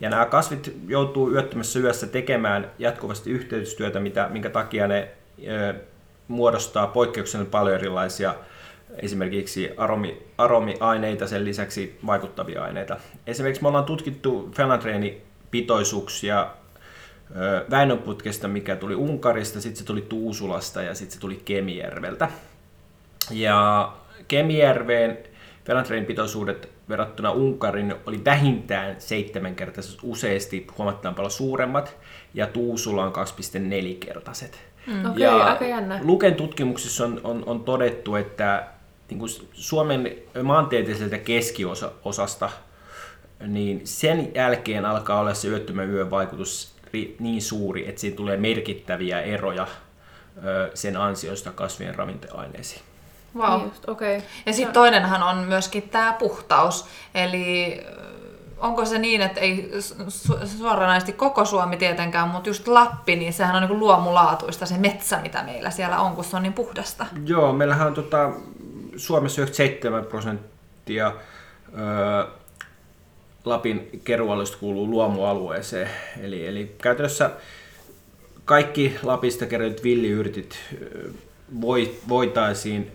Ja 0.01 0.09
nämä 0.09 0.25
kasvit 0.25 0.73
joutuu 0.87 1.31
yöttömässä 1.31 1.79
yössä 1.79 2.07
tekemään 2.07 2.71
jatkuvasti 2.79 3.31
yhteystyötä, 3.31 3.99
mitä, 3.99 4.29
minkä 4.31 4.49
takia 4.49 4.87
ne 4.87 5.11
ö, 5.47 5.73
muodostaa 6.27 6.87
poikkeuksellisen 6.87 7.51
paljon 7.51 7.75
erilaisia 7.75 8.35
esimerkiksi 8.99 9.71
aromi, 9.77 10.23
aromiaineita, 10.37 11.27
sen 11.27 11.45
lisäksi 11.45 11.99
vaikuttavia 12.05 12.63
aineita. 12.63 12.97
Esimerkiksi 13.27 13.61
me 13.61 13.67
ollaan 13.67 13.85
tutkittu 13.85 14.51
fenadreenipitoisuuksia 14.55 16.47
Väinönputkesta, 17.69 18.47
mikä 18.47 18.75
tuli 18.75 18.95
Unkarista, 18.95 19.61
sitten 19.61 19.79
se 19.79 19.85
tuli 19.85 20.01
Tuusulasta 20.01 20.81
ja 20.81 20.95
sitten 20.95 21.13
se 21.13 21.19
tuli 21.19 21.41
Kemijärveltä. 21.45 22.29
Ja 23.31 23.91
Kemijärveen 24.27 25.17
Velantrein 25.67 26.05
pitoisuudet 26.05 26.69
verrattuna 26.89 27.31
Unkarin 27.31 27.95
oli 28.05 28.25
vähintään 28.25 28.95
seitsemänkertaiset, 28.99 29.99
useasti 30.03 30.67
huomattavan 30.77 31.15
paljon 31.15 31.31
suuremmat, 31.31 31.95
ja 32.33 32.47
Tuusula 32.47 33.03
on 33.03 33.13
2,4-kertaiset. 33.13 34.59
Mm. 34.87 35.05
Okay, 35.05 35.41
aika 35.41 35.65
jännä. 35.65 35.99
Luken 36.03 36.35
tutkimuksissa 36.35 37.05
on, 37.05 37.21
on, 37.23 37.43
on 37.45 37.63
todettu, 37.63 38.15
että 38.15 38.67
niin 39.09 39.19
kuin 39.19 39.29
Suomen 39.53 40.15
maantieteelliseltä 40.43 41.17
keskiosasta, 41.17 42.49
niin 43.47 43.81
sen 43.83 44.31
jälkeen 44.35 44.85
alkaa 44.85 45.19
olla 45.19 45.33
se 45.33 45.47
yöttömän 45.47 45.89
yön 45.89 46.11
vaikutus 46.11 46.76
niin 47.19 47.41
suuri, 47.41 47.89
että 47.89 48.01
siinä 48.01 48.17
tulee 48.17 48.37
merkittäviä 48.37 49.21
eroja 49.21 49.67
sen 50.73 50.97
ansiosta 50.97 51.51
kasvien 51.51 51.95
ravinteaineisiin. 51.95 52.81
Wow. 53.37 53.57
Niin 53.57 53.67
just, 53.67 53.89
okay. 53.89 54.21
Ja 54.45 54.53
sitten 54.53 54.73
toinenhan 54.73 55.23
on 55.23 55.37
myöskin 55.37 55.89
tämä 55.89 56.13
puhtaus. 56.19 56.85
Eli 57.15 57.81
onko 58.57 58.85
se 58.85 58.97
niin, 58.97 59.21
että 59.21 59.39
ei 59.39 59.71
suoranaisesti 60.57 61.13
koko 61.13 61.45
Suomi 61.45 61.77
tietenkään, 61.77 62.27
mutta 62.27 62.49
just 62.49 62.67
Lappi, 62.67 63.15
niin 63.15 63.33
sehän 63.33 63.55
on 63.55 63.69
niin 63.69 63.79
luomulaatuista 63.79 64.65
se 64.65 64.77
metsä, 64.77 65.19
mitä 65.21 65.43
meillä 65.43 65.69
siellä 65.69 65.99
on, 65.99 66.15
kun 66.15 66.23
se 66.23 66.35
on 66.35 66.43
niin 66.43 66.53
puhdasta. 66.53 67.05
Joo, 67.25 67.53
meillähän 67.53 67.87
on 67.87 67.93
tota, 67.93 68.31
Suomessa 68.97 69.41
97 69.41 70.05
prosenttia 70.05 71.11
öö, 71.77 72.23
Lapin 73.49 74.01
kerualusta 74.03 74.57
kuuluu 74.57 74.89
luomualueeseen. 74.89 75.89
Eli, 76.21 76.47
eli 76.47 76.75
käytännössä 76.81 77.31
kaikki 78.45 78.95
Lapista 79.03 79.45
kerätyt 79.45 79.83
villiyrtit 79.83 80.59
voitaisiin 82.09 82.91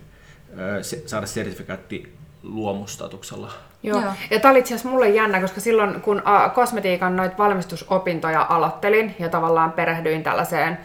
saada 1.07 1.27
sertifikaatti 1.27 2.13
luomustatuksella. 2.43 3.53
Joo. 3.83 4.01
Joo. 4.01 4.13
Ja 4.31 4.41
tämä 4.41 4.51
oli 4.51 4.59
itse 4.59 4.75
asiassa 4.75 4.89
mulle 4.89 5.09
jännä, 5.09 5.41
koska 5.41 5.61
silloin 5.61 6.01
kun 6.01 6.23
kosmetiikan 6.55 7.17
noita 7.17 7.39
valmistusopintoja 7.39 8.47
aloittelin 8.49 9.15
ja 9.19 9.29
tavallaan 9.29 9.73
perehdyin 9.73 10.23
tällaiseen, 10.23 10.79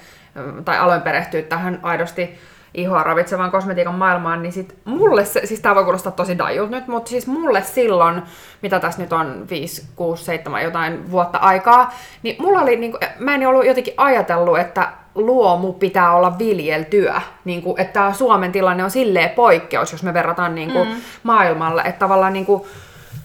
tai 0.65 0.77
aloin 0.77 1.01
perehtyä 1.01 1.41
tähän 1.41 1.79
aidosti 1.83 2.39
ihoa 2.77 3.03
ravitsevan 3.03 3.51
kosmetiikan 3.51 3.95
maailmaan, 3.95 4.43
niin 4.43 4.53
sit 4.53 4.75
mulle 4.85 5.25
se, 5.25 5.41
siis 5.45 5.59
tää 5.59 5.75
voi 5.75 5.83
kuulostaa 5.83 6.11
tosi 6.11 6.37
dajut 6.37 6.69
nyt, 6.69 6.87
mutta 6.87 7.09
siis 7.09 7.27
mulle 7.27 7.61
silloin, 7.63 8.21
mitä 8.61 8.79
tässä 8.79 9.01
nyt 9.01 9.13
on 9.13 9.45
5, 9.49 9.87
6, 9.95 10.23
7 10.23 10.63
jotain 10.63 11.11
vuotta 11.11 11.37
aikaa, 11.37 11.93
niin 12.23 12.35
mulla 12.39 12.61
oli, 12.61 12.75
niin 12.75 12.91
kuin, 12.91 13.01
mä 13.19 13.35
en 13.35 13.47
ollut 13.47 13.65
jotenkin 13.65 13.93
ajatellut, 13.97 14.59
että 14.59 14.91
luomu 15.15 15.73
pitää 15.73 16.15
olla 16.15 16.39
viljeltyä. 16.39 17.21
Niin 17.45 17.61
kuin, 17.61 17.81
että 17.81 17.93
tämä 17.93 18.13
Suomen 18.13 18.51
tilanne 18.51 18.83
on 18.83 18.91
silleen 18.91 19.29
poikkeus, 19.29 19.91
jos 19.91 20.03
me 20.03 20.13
verrataan 20.13 20.55
niin 20.55 20.71
kuin, 20.71 20.87
mm. 20.87 20.95
maailmalle. 21.23 21.81
Että 21.81 21.99
tavallaan 21.99 22.33
niin 22.33 22.45
kuin, 22.45 22.63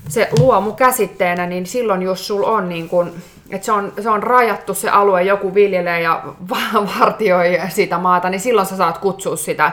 se 0.09 0.29
luomu 0.39 0.73
käsitteenä, 0.73 1.47
niin 1.47 1.67
silloin 1.67 2.03
jos 2.03 2.27
sul 2.27 2.43
on 2.45 2.69
niin 2.69 2.89
kun, 2.89 3.13
että 3.51 3.65
se 3.65 3.73
on, 3.73 3.93
se 4.01 4.11
on 4.11 4.23
rajattu 4.23 4.75
se 4.75 4.91
alue, 4.91 5.23
joku 5.23 5.55
viljelee 5.55 6.01
ja 6.01 6.23
vartioi 7.01 7.61
sitä 7.69 7.99
maata, 7.99 8.31
niin 8.31 8.41
silloin 8.41 8.67
sä 8.67 8.77
saat 8.77 8.99
kutsua 8.99 9.37
sitä 9.37 9.73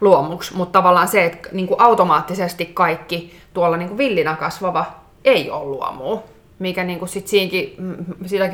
luomuksi. 0.00 0.56
Mutta 0.56 0.78
tavallaan 0.78 1.08
se, 1.08 1.24
että 1.24 1.48
niin 1.52 1.68
automaattisesti 1.78 2.66
kaikki 2.66 3.40
tuolla 3.54 3.76
niin 3.76 3.98
villinä 3.98 4.36
kasvava 4.36 4.86
ei 5.24 5.50
ole 5.50 5.64
luomua. 5.64 6.22
Mikä 6.58 6.84
niin 6.84 6.98
kuin 6.98 7.08
sit 7.08 7.28
siinkin, 7.28 7.76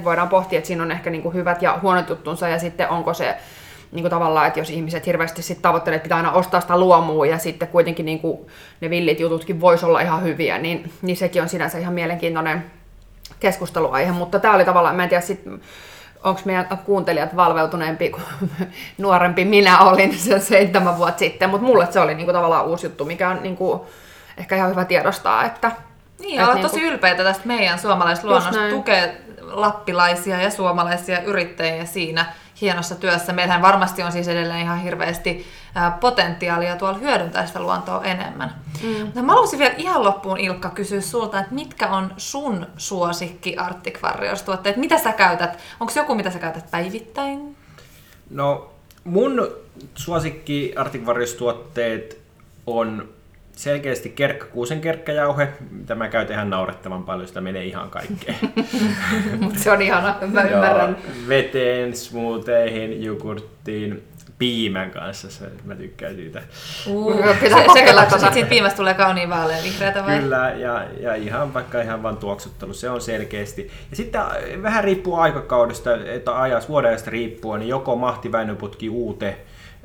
voidaan 0.05 0.29
pohtia, 0.29 0.59
että 0.59 0.67
siinä 0.67 0.83
on 0.83 0.91
ehkä 0.91 1.11
niin 1.11 1.35
hyvät 1.35 1.63
ja 1.63 1.79
huonot 1.83 2.09
juttunsa 2.09 2.49
ja 2.49 2.59
sitten 2.59 2.89
onko 2.89 3.15
se 3.15 3.37
niin 3.95 4.03
kuin 4.03 4.11
tavallaan, 4.11 4.47
että 4.47 4.61
jos 4.61 4.71
ihmiset 4.71 5.07
hirveästi 5.07 5.43
sit 5.43 5.63
tavoittelee, 5.63 5.97
että 5.97 6.03
pitää 6.03 6.17
aina 6.17 6.33
ostaa 6.33 6.61
sitä 6.61 6.79
luomua 6.79 7.27
ja 7.27 7.39
sitten 7.39 7.69
kuitenkin 7.69 8.07
niin 8.07 8.21
kuin 8.21 8.47
ne 8.81 8.91
villit 8.91 9.21
jututkin 9.21 9.61
voisi 9.61 9.87
olla 9.87 10.01
ihan 10.01 10.23
hyviä, 10.23 10.59
niin, 10.59 10.93
niin 11.03 11.17
sekin 11.17 11.43
on 11.43 11.49
sinänsä 11.49 11.79
ihan 11.79 11.95
mielenkiintoinen 11.95 12.65
keskusteluaihe, 13.41 14.13
mutta 14.13 14.39
tämä 14.39 14.55
oli 14.55 14.65
tavallaan, 14.65 14.97
mä 14.97 15.03
en 15.03 15.09
tiedä 15.09 15.21
sit, 15.21 15.45
onko 16.25 16.41
meidän 16.45 16.79
kuuntelijat 16.85 17.37
valveutuneempi 17.37 18.11
kuin 18.11 18.25
nuorempi 18.99 19.45
minä 19.45 19.79
olin 19.79 20.19
sen 20.19 20.41
seitsemän 20.41 20.99
vuotta 20.99 21.19
sitten, 21.19 21.51
mutta 21.51 21.67
mulle 21.67 21.87
se 21.91 22.01
oli 22.01 22.15
niinku 22.15 22.33
tavallaan 22.33 22.67
uusi 22.67 22.87
juttu, 22.87 23.05
mikä 23.05 23.29
on 23.29 23.43
niinku 23.43 23.87
ehkä 24.37 24.57
ihan 24.57 24.71
hyvä 24.71 24.85
tiedostaa, 24.85 25.45
että... 25.45 25.73
Niin, 26.21 26.41
olet 26.41 26.55
niinku, 26.55 26.69
tosi 26.69 26.83
ylpeitä 26.83 27.25
tästä 27.25 27.43
meidän 27.47 27.79
suomalaisluonnosta, 27.79 28.69
tukee 28.71 29.21
lappilaisia 29.41 30.43
ja 30.43 30.51
suomalaisia 30.51 31.21
yrittäjiä 31.21 31.85
siinä 31.85 32.27
hienossa 32.61 32.95
työssä. 32.95 33.33
Meillähän 33.33 33.63
varmasti 33.63 34.03
on 34.03 34.13
siis 34.13 34.29
edelleen 34.29 34.61
ihan 34.61 34.81
hirveästi 34.81 35.47
potentiaalia 36.01 36.77
tuolla 36.77 36.99
hyödyntää 36.99 37.47
sitä 37.47 37.61
luontoa 37.61 38.05
enemmän. 38.05 38.55
Mm. 38.83 39.25
mä 39.25 39.33
haluaisin 39.33 39.59
vielä 39.59 39.75
ihan 39.77 40.05
loppuun 40.05 40.41
Ilkka 40.41 40.71
kysyä 40.71 41.01
sulta, 41.01 41.41
että 41.41 41.55
mitkä 41.55 41.89
on 41.89 42.15
sun 42.17 42.67
suosikki 42.77 43.57
Arctic 43.57 44.03
Warriors-tuotteet? 44.03 44.77
Mitä 44.77 44.99
sä 44.99 45.13
käytät? 45.13 45.59
Onko 45.81 45.93
joku, 45.97 46.15
mitä 46.15 46.31
sä 46.31 46.39
käytät 46.39 46.71
päivittäin? 46.71 47.57
No 48.31 48.71
mun 49.05 49.49
suosikki 49.95 50.73
Arctic 50.77 51.03
Warriors-tuotteet 51.05 52.19
on 52.67 53.14
selkeästi 53.57 54.09
kerkkakuusen 54.09 54.81
kerkkajauhe, 54.81 55.49
mitä 55.71 55.95
mä 55.95 56.09
käytän 56.09 56.35
ihan 56.35 56.51
naurettavan 56.51 57.05
paljon, 57.05 57.29
sitä 57.29 57.41
menee 57.41 57.65
ihan 57.65 57.91
kaikkeen. 57.91 58.37
Mutta 59.41 59.59
se 59.59 59.71
on 59.71 59.83
ihana, 59.83 60.17
mä 60.33 60.43
ymmärrän. 60.43 60.97
veteen, 61.29 61.97
smootheihin, 61.97 63.03
jogurttiin, 63.03 64.03
piimän 64.39 64.91
kanssa, 64.91 65.31
se, 65.31 65.45
mä 65.65 65.75
tykkään 65.75 66.15
siitä. 66.15 66.43
Uh, 66.87 67.15
pitää 67.41 67.65
se, 68.19 68.33
siitä 68.33 68.49
piimästä 68.49 68.77
tulee 68.77 68.95
kauniin 68.95 69.31
vaalean 69.31 69.63
vihreätä 69.63 70.07
vai? 70.07 70.19
Kyllä, 70.19 70.53
ja, 70.57 70.85
ja 71.01 71.15
ihan 71.15 71.55
vaikka 71.55 71.81
ihan 71.81 72.03
vaan 72.03 72.17
tuoksuttelu, 72.17 72.75
se 72.75 72.91
on 72.91 73.01
selkeästi. 73.01 73.71
Ja 73.91 73.97
sitten 73.97 74.21
äh, 74.21 74.29
vähän 74.63 74.85
riippuu 74.85 75.17
aikakaudesta, 75.17 75.91
että 76.05 76.41
ajas 76.41 76.69
vuodesta 76.69 77.11
riippuen, 77.11 77.61
niin 77.61 77.69
joko 77.69 77.97
Mahti 77.97 78.33
Väinöputki 78.33 78.89
Uute 78.89 79.37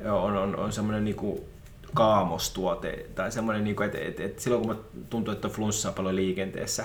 on, 0.04 0.36
on, 0.36 0.56
on 0.56 0.72
semmoinen 0.72 1.04
niinku 1.04 1.44
kaamostuote, 1.94 3.06
tai 3.14 3.32
semmoinen, 3.32 3.64
niin 3.64 3.82
että 3.82 3.98
et, 3.98 4.20
et 4.20 4.38
silloin 4.38 4.66
kun 4.66 4.76
mä 4.76 4.82
tuntuu, 5.10 5.34
että 5.34 5.48
on 5.48 5.54
flunssaa 5.54 5.92
paljon 5.92 6.16
liikenteessä. 6.16 6.84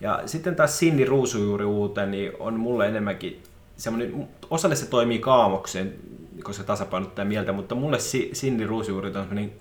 Ja 0.00 0.22
sitten 0.26 0.56
taas 0.56 0.78
Sinni 0.78 1.04
Ruusujuuri 1.04 1.64
uuteen, 1.64 2.10
niin 2.10 2.32
on 2.38 2.60
mulle 2.60 2.86
enemmänkin 2.86 3.42
semmoinen, 3.76 4.28
osalle 4.50 4.76
se 4.76 4.86
toimii 4.86 5.18
kaamokseen, 5.18 5.94
koska 6.42 6.62
se 6.62 6.66
tasapainottaa 6.66 7.24
mieltä, 7.24 7.52
mutta 7.52 7.74
mulle 7.74 7.98
Sinni 8.32 8.66
Ruusujuuri 8.66 9.08
on 9.08 9.14
semmoinen 9.14 9.52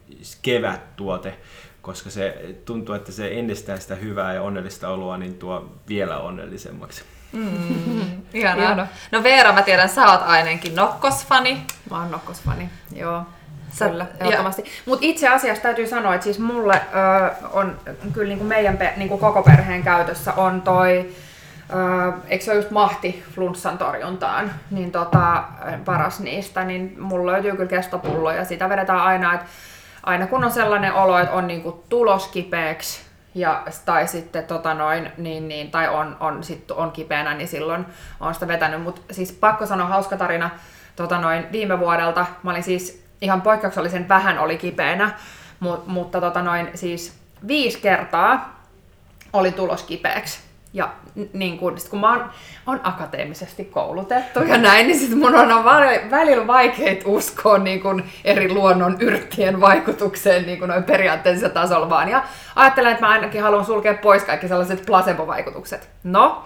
kevät 0.42 0.96
tuote, 0.96 1.38
koska 1.82 2.10
se 2.10 2.56
tuntuu, 2.66 2.96
että 2.96 3.12
se 3.12 3.40
ennestään 3.40 3.82
sitä 3.82 3.96
hyvää 3.96 4.34
ja 4.34 4.42
onnellista 4.42 4.90
oloa, 4.90 5.18
niin 5.18 5.34
tuo 5.34 5.72
vielä 5.90 6.20
onnellisemmaksi. 6.20 7.04
Mm, 7.34 8.22
ihanaa. 8.34 8.88
No 9.12 9.24
Veera, 9.24 9.54
mä 9.54 9.62
tiedän, 9.62 9.90
sä 9.90 10.12
oot 10.12 10.22
ainakin 10.22 10.76
nokkosfani. 10.76 11.64
Mä 11.92 12.00
oon 12.00 12.12
nokkosfani, 12.12 12.70
joo. 12.96 13.24
Kyllä, 13.80 14.06
ehdottomasti. 14.20 14.64
Mutta 14.86 15.06
itse 15.06 15.28
asiassa 15.28 15.64
täytyy 15.64 15.88
sanoa, 15.88 16.14
että 16.14 16.24
siis 16.24 16.40
mulle 16.40 16.74
ö, 16.74 17.32
on 17.54 17.80
kyllä 18.14 18.28
niin 18.28 18.38
kuin 18.38 18.48
meidän 18.48 18.78
pe, 18.78 18.94
niin 18.98 19.10
kuin 19.10 19.22
koko 19.22 19.44
perheen 19.44 19.84
käytössä 19.84 20.34
on 20.34 20.62
toi, 20.62 21.10
ö, 21.74 22.12
eikö 22.28 22.46
se 22.46 22.52
ole 22.52 22.60
just 22.60 22.72
mahti 22.72 23.24
flunssan 23.36 23.78
torjuntaan, 23.78 24.52
niin 24.72 24.92
tota, 24.92 25.44
paras 25.86 26.20
niistä, 26.20 26.64
niin 26.64 26.96
mulla 27.00 27.32
löytyy 27.32 27.52
kyllä 27.52 27.70
kestopullo 27.70 28.32
ja 28.32 28.46
sitä 28.46 28.70
vedetään 28.70 29.02
aina, 29.02 29.34
että 29.34 29.46
aina 30.04 30.28
kun 30.28 30.44
on 30.44 30.52
sellainen 30.52 30.94
olo, 30.94 31.18
että 31.18 31.34
on 31.34 31.48
niin 31.48 31.62
kuin 31.62 31.76
tulos 31.90 32.28
kipeäksi, 32.28 33.02
ja, 33.36 33.64
tai 33.86 34.08
sitten 34.08 34.44
tota 34.44 34.74
noin, 34.74 35.12
niin, 35.18 35.48
niin, 35.48 35.72
tai 35.72 35.88
on, 35.88 36.18
on, 36.20 36.44
sit 36.44 36.72
on 36.72 36.92
kipeänä, 36.92 37.34
niin 37.34 37.48
silloin 37.48 37.86
on 38.20 38.34
sitä 38.34 38.48
vetänyt. 38.48 38.82
Mutta 38.82 39.02
siis 39.12 39.32
pakko 39.32 39.66
sanoa 39.66 39.88
hauska 39.88 40.18
tarina 40.18 40.50
tota 40.96 41.20
noin, 41.20 41.46
viime 41.52 41.80
vuodelta. 41.80 42.26
Mä 42.44 42.52
olin 42.52 42.64
siis 42.64 43.03
ihan 43.24 43.42
poikkeuksellisen 43.42 44.10
vähän 44.10 44.40
oli 44.40 44.58
kipeänä, 44.58 45.12
mu- 45.64 45.82
mutta 45.88 46.22
tota 46.22 46.42
noin, 46.42 46.70
siis 46.76 47.14
viisi 47.48 47.80
kertaa 47.82 48.64
oli 49.34 49.52
tulos 49.52 49.84
kipeäksi. 49.84 50.40
Ja 50.74 50.90
niin 51.34 51.58
kun, 51.58 51.80
sit 51.80 51.90
kun 51.90 52.00
mä 52.00 52.10
oon, 52.12 52.30
oon 52.68 52.80
akateemisesti 52.84 53.66
koulutettu 53.66 54.40
ja 54.40 54.58
näin, 54.58 54.88
niin 54.88 55.00
sit 55.00 55.18
mun 55.18 55.36
on 55.36 55.64
välillä 56.12 56.48
vaikea 56.48 56.96
uskoa 57.06 57.58
niin 57.58 57.82
kun 57.82 58.04
eri 58.26 58.54
luonnon 58.54 58.98
yrttien 59.00 59.62
vaikutukseen 59.62 60.46
niin 60.46 60.60
kun 60.60 60.70
noin 60.70 60.84
periaatteellisella 60.84 61.54
tasolla 61.54 61.90
vaan. 61.90 62.10
Ja 62.10 62.24
ajattelen, 62.56 62.92
että 62.92 63.06
mä 63.06 63.12
ainakin 63.12 63.44
haluan 63.44 63.66
sulkea 63.66 63.94
pois 63.94 64.24
kaikki 64.24 64.48
sellaiset 64.48 64.86
placebo-vaikutukset. 64.86 65.90
No, 66.04 66.44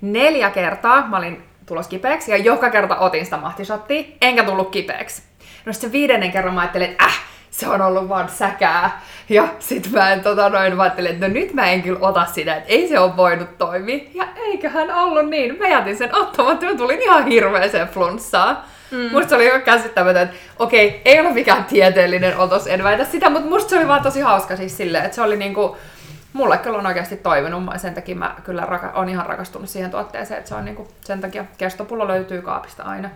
neljä 0.00 0.50
kertaa 0.50 1.06
mä 1.06 1.16
olin 1.16 1.42
tulos 1.66 1.88
kipeäksi 1.88 2.30
ja 2.30 2.36
joka 2.36 2.70
kerta 2.70 2.96
otin 2.96 3.24
sitä 3.24 3.36
mahtisottia, 3.36 4.04
enkä 4.20 4.44
tullut 4.44 4.70
kipeäksi. 4.70 5.22
No 5.66 5.72
sitten 5.72 5.92
viidennen 5.92 6.32
kerran 6.32 6.54
mä 6.54 6.60
ajattelin, 6.60 6.90
että 6.90 7.04
äh, 7.04 7.20
se 7.50 7.68
on 7.68 7.82
ollut 7.82 8.08
vaan 8.08 8.28
säkää. 8.28 9.02
Ja 9.28 9.48
sit 9.58 9.90
mä 9.92 10.12
en 10.12 10.22
tota 10.22 10.48
noin, 10.48 10.76
mä 10.76 10.82
ajattelin, 10.82 11.10
että 11.12 11.28
no 11.28 11.34
nyt 11.34 11.54
mä 11.54 11.70
en 11.70 11.82
kyllä 11.82 11.98
ota 12.00 12.24
sitä, 12.24 12.56
että 12.56 12.68
ei 12.68 12.88
se 12.88 12.98
ole 12.98 13.16
voinut 13.16 13.58
toimia. 13.58 14.04
Ja 14.14 14.24
eiköhän 14.36 14.90
ollut 14.90 15.28
niin. 15.28 15.58
Mä 15.58 15.68
jätin 15.68 15.96
sen 15.96 16.14
ottamatta, 16.14 16.66
mä 16.66 16.74
tulin 16.74 17.02
ihan 17.02 17.26
hirveeseen 17.26 17.88
flunssaan. 17.88 18.58
Mm. 18.90 19.10
Musta 19.12 19.28
se 19.28 19.34
oli 19.34 19.46
ihan 19.46 19.62
käsittämätön, 19.62 20.22
että 20.22 20.36
okei, 20.58 21.02
ei 21.04 21.20
ole 21.20 21.32
mikään 21.32 21.64
tieteellinen 21.64 22.38
otos, 22.38 22.66
en 22.66 22.84
väitä 22.84 23.04
sitä, 23.04 23.30
mutta 23.30 23.48
musta 23.48 23.70
se 23.70 23.78
oli 23.78 23.88
vaan 23.88 24.02
tosi 24.02 24.20
hauska 24.20 24.56
siis 24.56 24.76
silleen, 24.76 25.04
että 25.04 25.14
se 25.14 25.22
oli 25.22 25.36
niinku, 25.36 25.76
mulle 26.32 26.58
kyllä 26.58 26.78
on 26.78 26.86
oikeasti 26.86 27.16
toiminut, 27.16 27.62
sen 27.76 27.94
takia 27.94 28.16
mä 28.16 28.36
kyllä 28.44 28.62
raka, 28.62 28.92
on 28.94 29.08
ihan 29.08 29.26
rakastunut 29.26 29.68
siihen 29.68 29.90
tuotteeseen, 29.90 30.38
että 30.38 30.48
se 30.48 30.54
on 30.54 30.64
niinku, 30.64 30.88
sen 31.00 31.20
takia 31.20 31.44
kestopullo 31.58 32.08
löytyy 32.08 32.42
kaapista 32.42 32.82
aina. 32.82 33.10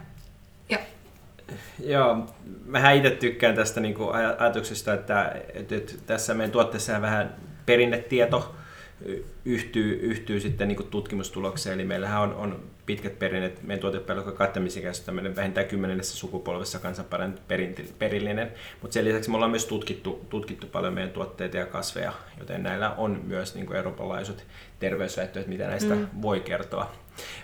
Joo, 1.84 2.26
mä 2.66 2.92
itse 2.92 3.10
tykkään 3.10 3.54
tästä 3.54 3.80
niin 3.80 3.94
kuin 3.94 4.14
ajatuksesta, 4.14 4.94
että, 4.94 5.34
että, 5.54 5.74
tässä 6.06 6.34
meidän 6.34 6.52
tuotteessa 6.52 7.00
vähän 7.00 7.34
perinnetieto 7.66 8.54
yhtyy, 9.44 9.98
yhtyy 10.02 10.40
sitten 10.40 10.68
niin 10.68 10.88
tutkimustulokseen. 10.90 11.74
Eli 11.74 11.84
meillähän 11.84 12.22
on, 12.22 12.34
on 12.34 12.62
pitkät 12.86 13.18
perinnet, 13.18 13.62
meidän 13.62 13.80
tuotepelkon 13.80 14.32
kattamisen 14.32 14.82
kanssa 14.82 15.06
tämmöinen 15.06 15.36
vähintään 15.36 15.66
kymmenennessä 15.66 16.16
sukupolvessa 16.16 16.78
kansanparan 16.78 17.34
perillinen. 17.98 18.52
Mutta 18.82 18.94
sen 18.94 19.04
lisäksi 19.04 19.30
me 19.30 19.36
ollaan 19.36 19.50
myös 19.50 19.66
tutkittu, 19.66 20.26
tutkittu 20.30 20.66
paljon 20.66 20.94
meidän 20.94 21.10
tuotteita 21.10 21.56
ja 21.56 21.66
kasveja, 21.66 22.12
joten 22.38 22.62
näillä 22.62 22.90
on 22.90 23.20
myös 23.24 23.54
niin 23.54 23.72
eurooppalaiset 23.72 24.46
terveysväitteet, 24.78 25.46
mitä 25.46 25.66
näistä 25.66 25.94
mm. 25.94 26.06
voi 26.22 26.40
kertoa. 26.40 26.92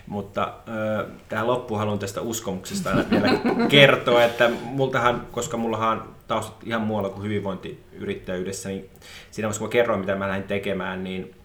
Mutta 0.07 0.43
äh, 0.43 1.11
tähän 1.29 1.47
loppuun 1.47 1.79
haluan 1.79 1.99
tästä 1.99 2.21
uskomuksesta 2.21 2.89
vielä 3.11 3.29
kertoa, 3.69 4.23
että 4.23 4.49
multahan, 4.63 5.27
koska 5.31 5.57
mullahan 5.57 6.01
on 6.01 6.15
taustat 6.27 6.63
ihan 6.63 6.81
muualla 6.81 7.09
kuin 7.09 7.23
hyvinvointiyrittäjyydessä, 7.23 8.69
niin 8.69 8.89
siinä 9.31 9.47
vaiheessa 9.47 9.59
kun 9.59 9.67
mä 9.67 9.71
kerroin, 9.71 9.99
mitä 9.99 10.15
mä 10.15 10.27
lähdin 10.27 10.47
tekemään, 10.47 11.03
niin 11.03 11.35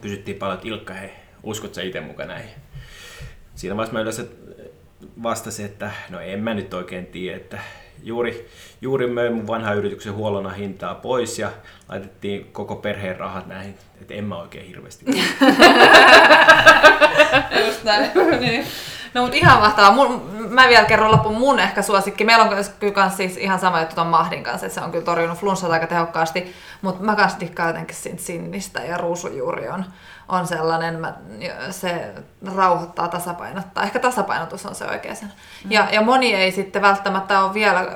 kysyttiin 0.00 0.36
paljon, 0.36 0.54
että 0.54 0.68
Ilkka, 0.68 0.94
hei, 0.94 1.10
uskot 1.42 1.74
sä 1.74 1.82
itse 1.82 2.00
mukaan 2.00 2.28
näihin? 2.28 2.50
Siinä 3.54 3.76
vaiheessa 3.76 3.92
mä 3.92 4.00
yleensä 4.00 4.24
vastasin, 5.22 5.66
että 5.66 5.90
no 6.10 6.20
en 6.20 6.40
mä 6.40 6.54
nyt 6.54 6.74
oikein 6.74 7.06
tiedä, 7.06 7.36
että 7.36 7.58
juuri, 8.02 8.48
juuri 8.80 9.06
möin 9.06 9.32
mun 9.32 9.46
vanhan 9.46 9.76
yrityksen 9.76 10.14
huolona 10.14 10.50
hintaa 10.50 10.94
pois 10.94 11.38
ja 11.38 11.52
laitettiin 11.88 12.44
koko 12.52 12.76
perheen 12.76 13.16
rahat 13.16 13.46
näihin, 13.46 13.74
että 14.00 14.14
en 14.14 14.24
mä 14.24 14.36
oikein 14.36 14.66
hirveästi. 14.66 15.04
Just 17.66 17.84
näin. 17.84 18.10
niin. 18.40 18.66
No 19.14 19.22
mutta 19.22 19.36
ihan 19.36 19.60
mahtavaa. 19.60 19.92
Mun, 19.92 20.30
mä 20.48 20.68
vielä 20.68 20.84
kerron 20.84 21.12
loppuun 21.12 21.38
mun 21.38 21.60
ehkä 21.60 21.82
suosikki. 21.82 22.24
Meillä 22.24 22.44
on 22.44 22.50
kyllä 22.80 23.10
siis 23.10 23.36
ihan 23.36 23.58
sama 23.58 23.80
juttu 23.80 23.94
ton 23.94 24.06
Mahdin 24.06 24.44
kanssa, 24.44 24.66
että 24.66 24.80
se 24.80 24.84
on 24.84 24.90
kyllä 24.90 25.04
torjunut 25.04 25.38
flunssat 25.38 25.70
aika 25.70 25.86
tehokkaasti, 25.86 26.54
mutta 26.82 27.04
mä 27.04 27.16
dikkaan 27.40 27.68
jotenkin 27.68 27.96
siitä 27.96 28.22
sinnistä 28.22 28.80
ja 28.80 28.96
ruusujuuri 28.96 29.68
on, 29.68 29.84
on 30.28 30.46
sellainen, 30.46 31.00
mä, 31.00 31.14
se 31.70 32.12
rauhoittaa, 32.56 33.08
tasapainottaa. 33.08 33.84
Ehkä 33.84 33.98
tasapainotus 33.98 34.66
on 34.66 34.74
se 34.74 34.84
oikea 34.84 35.14
sen. 35.14 35.32
Mm. 35.64 35.72
Ja, 35.72 35.88
ja 35.92 36.00
moni 36.00 36.34
ei 36.34 36.52
sitten 36.52 36.82
välttämättä 36.82 37.44
ole 37.44 37.54
vielä 37.54 37.86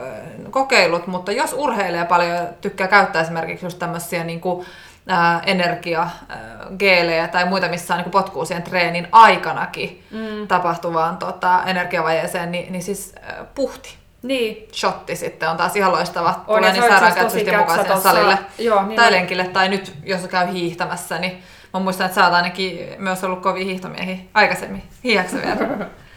kokeillut, 0.50 1.07
mutta 1.07 1.33
jos 1.33 1.52
urheilee 1.52 2.04
paljon 2.04 2.37
ja 2.37 2.46
tykkää 2.61 2.88
käyttää 2.88 3.22
esimerkiksi 3.22 3.66
just 3.66 3.78
tämmöisiä 3.78 4.24
niin 4.24 4.40
kuin 4.40 4.66
ää, 5.09 5.42
energiageelejä 5.47 7.29
tai 7.29 7.44
muita, 7.44 7.68
missä 7.68 7.94
on 7.94 8.01
niin 8.01 8.11
potkuu 8.11 8.44
siihen 8.44 8.62
treenin 8.62 9.09
aikanakin 9.12 10.05
mm. 10.11 10.49
tapahtuvaan 10.49 11.16
tota, 11.16 11.62
energiavajeeseen, 11.66 12.53
niin, 12.53 12.73
niin 12.73 12.83
siis 12.83 13.14
ää, 13.23 13.44
puhti. 13.55 13.97
Niin. 14.23 14.68
Shotti 14.73 15.16
sitten 15.16 15.51
on 15.51 15.57
taas 15.57 15.77
ihan 15.77 15.92
loistava. 15.92 16.44
On, 16.47 16.57
Tulee 16.57 16.73
niin 16.73 16.83
tosi 16.83 17.14
käytösti 17.14 17.57
mukaan 17.57 17.87
käpsä 17.87 18.03
salille 18.03 18.38
joo, 18.59 18.83
niin 18.83 18.97
tai 18.97 19.07
on. 19.07 19.12
lenkille. 19.12 19.44
Tai 19.44 19.68
nyt, 19.68 19.94
jos 20.05 20.21
käy 20.21 20.53
hiihtämässä, 20.53 21.18
niin 21.18 21.42
mä 21.75 21.81
muistan, 21.81 22.07
että 22.07 22.14
sä 22.14 22.25
oot 22.25 22.35
ainakin 22.35 22.94
myös 22.99 23.25
ollut 23.25 23.42
kovia 23.42 23.64
hiihtomiehiä 23.64 24.16
aikaisemmin. 24.35 24.83
Hiihdäksä 25.05 25.37
vielä? 25.37 25.87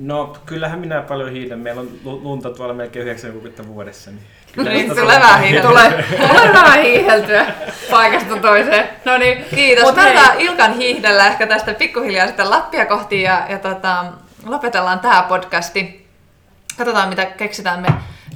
No, 0.00 0.36
kyllähän 0.46 0.78
minä 0.78 1.00
paljon 1.02 1.30
hiihdän. 1.32 1.58
Meillä 1.58 1.80
on 1.80 1.88
lu- 2.04 2.20
lunta 2.22 2.50
tuolla 2.50 2.74
melkein 2.74 3.04
90 3.06 3.66
vuodessa. 3.66 4.10
Niin 4.10 4.22
No 4.56 4.62
niin, 4.62 4.80
sitä 4.88 5.00
tulee 5.00 5.20
vähän 5.20 5.40
hiihdeltyä. 5.44 5.70
Tulee, 5.70 6.04
tulee 6.28 6.52
vähän 6.52 6.82
hiiheltyä 6.82 7.46
paikasta 7.90 8.36
toiseen. 8.36 8.88
No 9.04 9.18
niin, 9.18 9.44
Kiitos. 9.54 9.84
Mut 9.84 9.94
Mut 9.94 10.04
hei. 10.04 10.14
Mä 10.14 10.32
Ilkan 10.38 10.72
hiihdellä 10.74 11.26
ehkä 11.26 11.46
tästä 11.46 11.74
pikkuhiljaa 11.74 12.26
sitten 12.26 12.50
Lappia 12.50 12.86
kohti 12.86 13.22
ja, 13.22 13.46
ja 13.48 13.58
tota, 13.58 14.04
lopetellaan 14.46 15.00
tämä 15.00 15.22
podcasti. 15.28 16.08
Katsotaan 16.78 17.08
mitä 17.08 17.24
keksitään. 17.26 17.80
Me, 17.80 17.88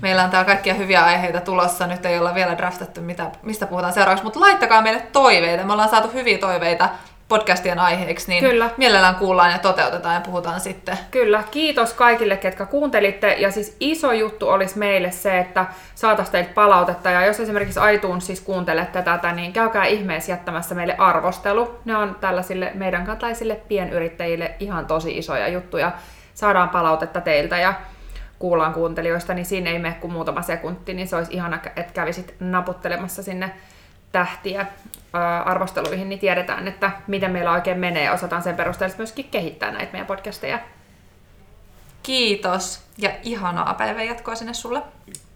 meillä 0.02 0.24
on 0.24 0.30
täällä 0.30 0.46
kaikkia 0.46 0.74
hyviä 0.74 1.04
aiheita 1.04 1.40
tulossa. 1.40 1.86
Nyt 1.86 2.06
ei 2.06 2.18
olla 2.18 2.34
vielä 2.34 2.56
draftattu, 2.58 3.00
mitä, 3.00 3.30
mistä 3.42 3.66
puhutaan 3.66 3.92
seuraavaksi. 3.92 4.24
Mutta 4.24 4.40
laittakaa 4.40 4.82
meille 4.82 5.02
toiveita. 5.12 5.64
Me 5.64 5.72
ollaan 5.72 5.88
saatu 5.88 6.08
hyviä 6.14 6.38
toiveita 6.38 6.88
podcastien 7.28 7.78
aiheiksi, 7.78 8.28
niin 8.28 8.44
Kyllä. 8.44 8.70
mielellään 8.76 9.14
kuullaan 9.14 9.50
ja 9.52 9.58
toteutetaan 9.58 10.14
ja 10.14 10.20
puhutaan 10.20 10.60
sitten. 10.60 10.98
Kyllä, 11.10 11.44
kiitos 11.50 11.92
kaikille, 11.92 12.36
ketkä 12.36 12.66
kuuntelitte. 12.66 13.32
Ja 13.32 13.50
siis 13.50 13.76
iso 13.80 14.12
juttu 14.12 14.48
olisi 14.48 14.78
meille 14.78 15.10
se, 15.10 15.38
että 15.38 15.66
saataisiin 15.94 16.32
teiltä 16.32 16.50
palautetta. 16.54 17.10
Ja 17.10 17.26
jos 17.26 17.40
esimerkiksi 17.40 17.80
iTunes 17.94 18.26
siis 18.26 18.40
kuuntelette 18.40 19.02
tätä, 19.02 19.32
niin 19.32 19.52
käykää 19.52 19.84
ihmeessä 19.84 20.32
jättämässä 20.32 20.74
meille 20.74 20.94
arvostelu. 20.98 21.78
Ne 21.84 21.96
on 21.96 22.16
tällaisille 22.20 22.70
meidän 22.74 23.06
kaltaisille 23.06 23.60
pienyrittäjille 23.68 24.54
ihan 24.60 24.86
tosi 24.86 25.18
isoja 25.18 25.48
juttuja. 25.48 25.92
Saadaan 26.34 26.68
palautetta 26.68 27.20
teiltä 27.20 27.58
ja 27.58 27.74
kuullaan 28.38 28.74
kuuntelijoista, 28.74 29.34
niin 29.34 29.46
siinä 29.46 29.70
ei 29.70 29.78
mene 29.78 29.96
kuin 30.00 30.12
muutama 30.12 30.42
sekunti, 30.42 30.94
niin 30.94 31.08
se 31.08 31.16
olisi 31.16 31.34
ihana, 31.34 31.58
että 31.76 31.92
kävisit 31.92 32.34
naputtelemassa 32.40 33.22
sinne 33.22 33.52
tähtiä 34.16 34.66
arvosteluihin, 35.44 36.08
niin 36.08 36.18
tiedetään, 36.18 36.68
että 36.68 36.90
miten 37.06 37.30
meillä 37.30 37.52
oikein 37.52 37.78
menee 37.78 38.04
ja 38.04 38.12
osataan 38.12 38.42
sen 38.42 38.56
perusteella 38.56 38.94
myöskin 38.98 39.24
kehittää 39.30 39.70
näitä 39.70 39.92
meidän 39.92 40.06
podcasteja. 40.06 40.58
Kiitos 42.02 42.82
ja 42.98 43.10
ihanaa 43.22 43.74
päivän 43.74 44.06
jatkoa 44.06 44.34
sinne 44.34 44.54
sulle. 44.54 44.82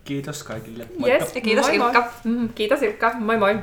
Kiitos 0.04 0.42
kaikille. 0.42 0.86
Moikka. 0.98 1.24
Yes. 1.24 1.34
Ja 1.34 1.40
kiitos 1.40 1.66
moi, 1.66 1.76
Ilkka. 1.76 2.00
Moi. 2.00 2.10
Mm, 2.24 2.48
kiitos 2.54 2.82
Ilkka. 2.82 3.12
Moi 3.14 3.36
moi. 3.36 3.58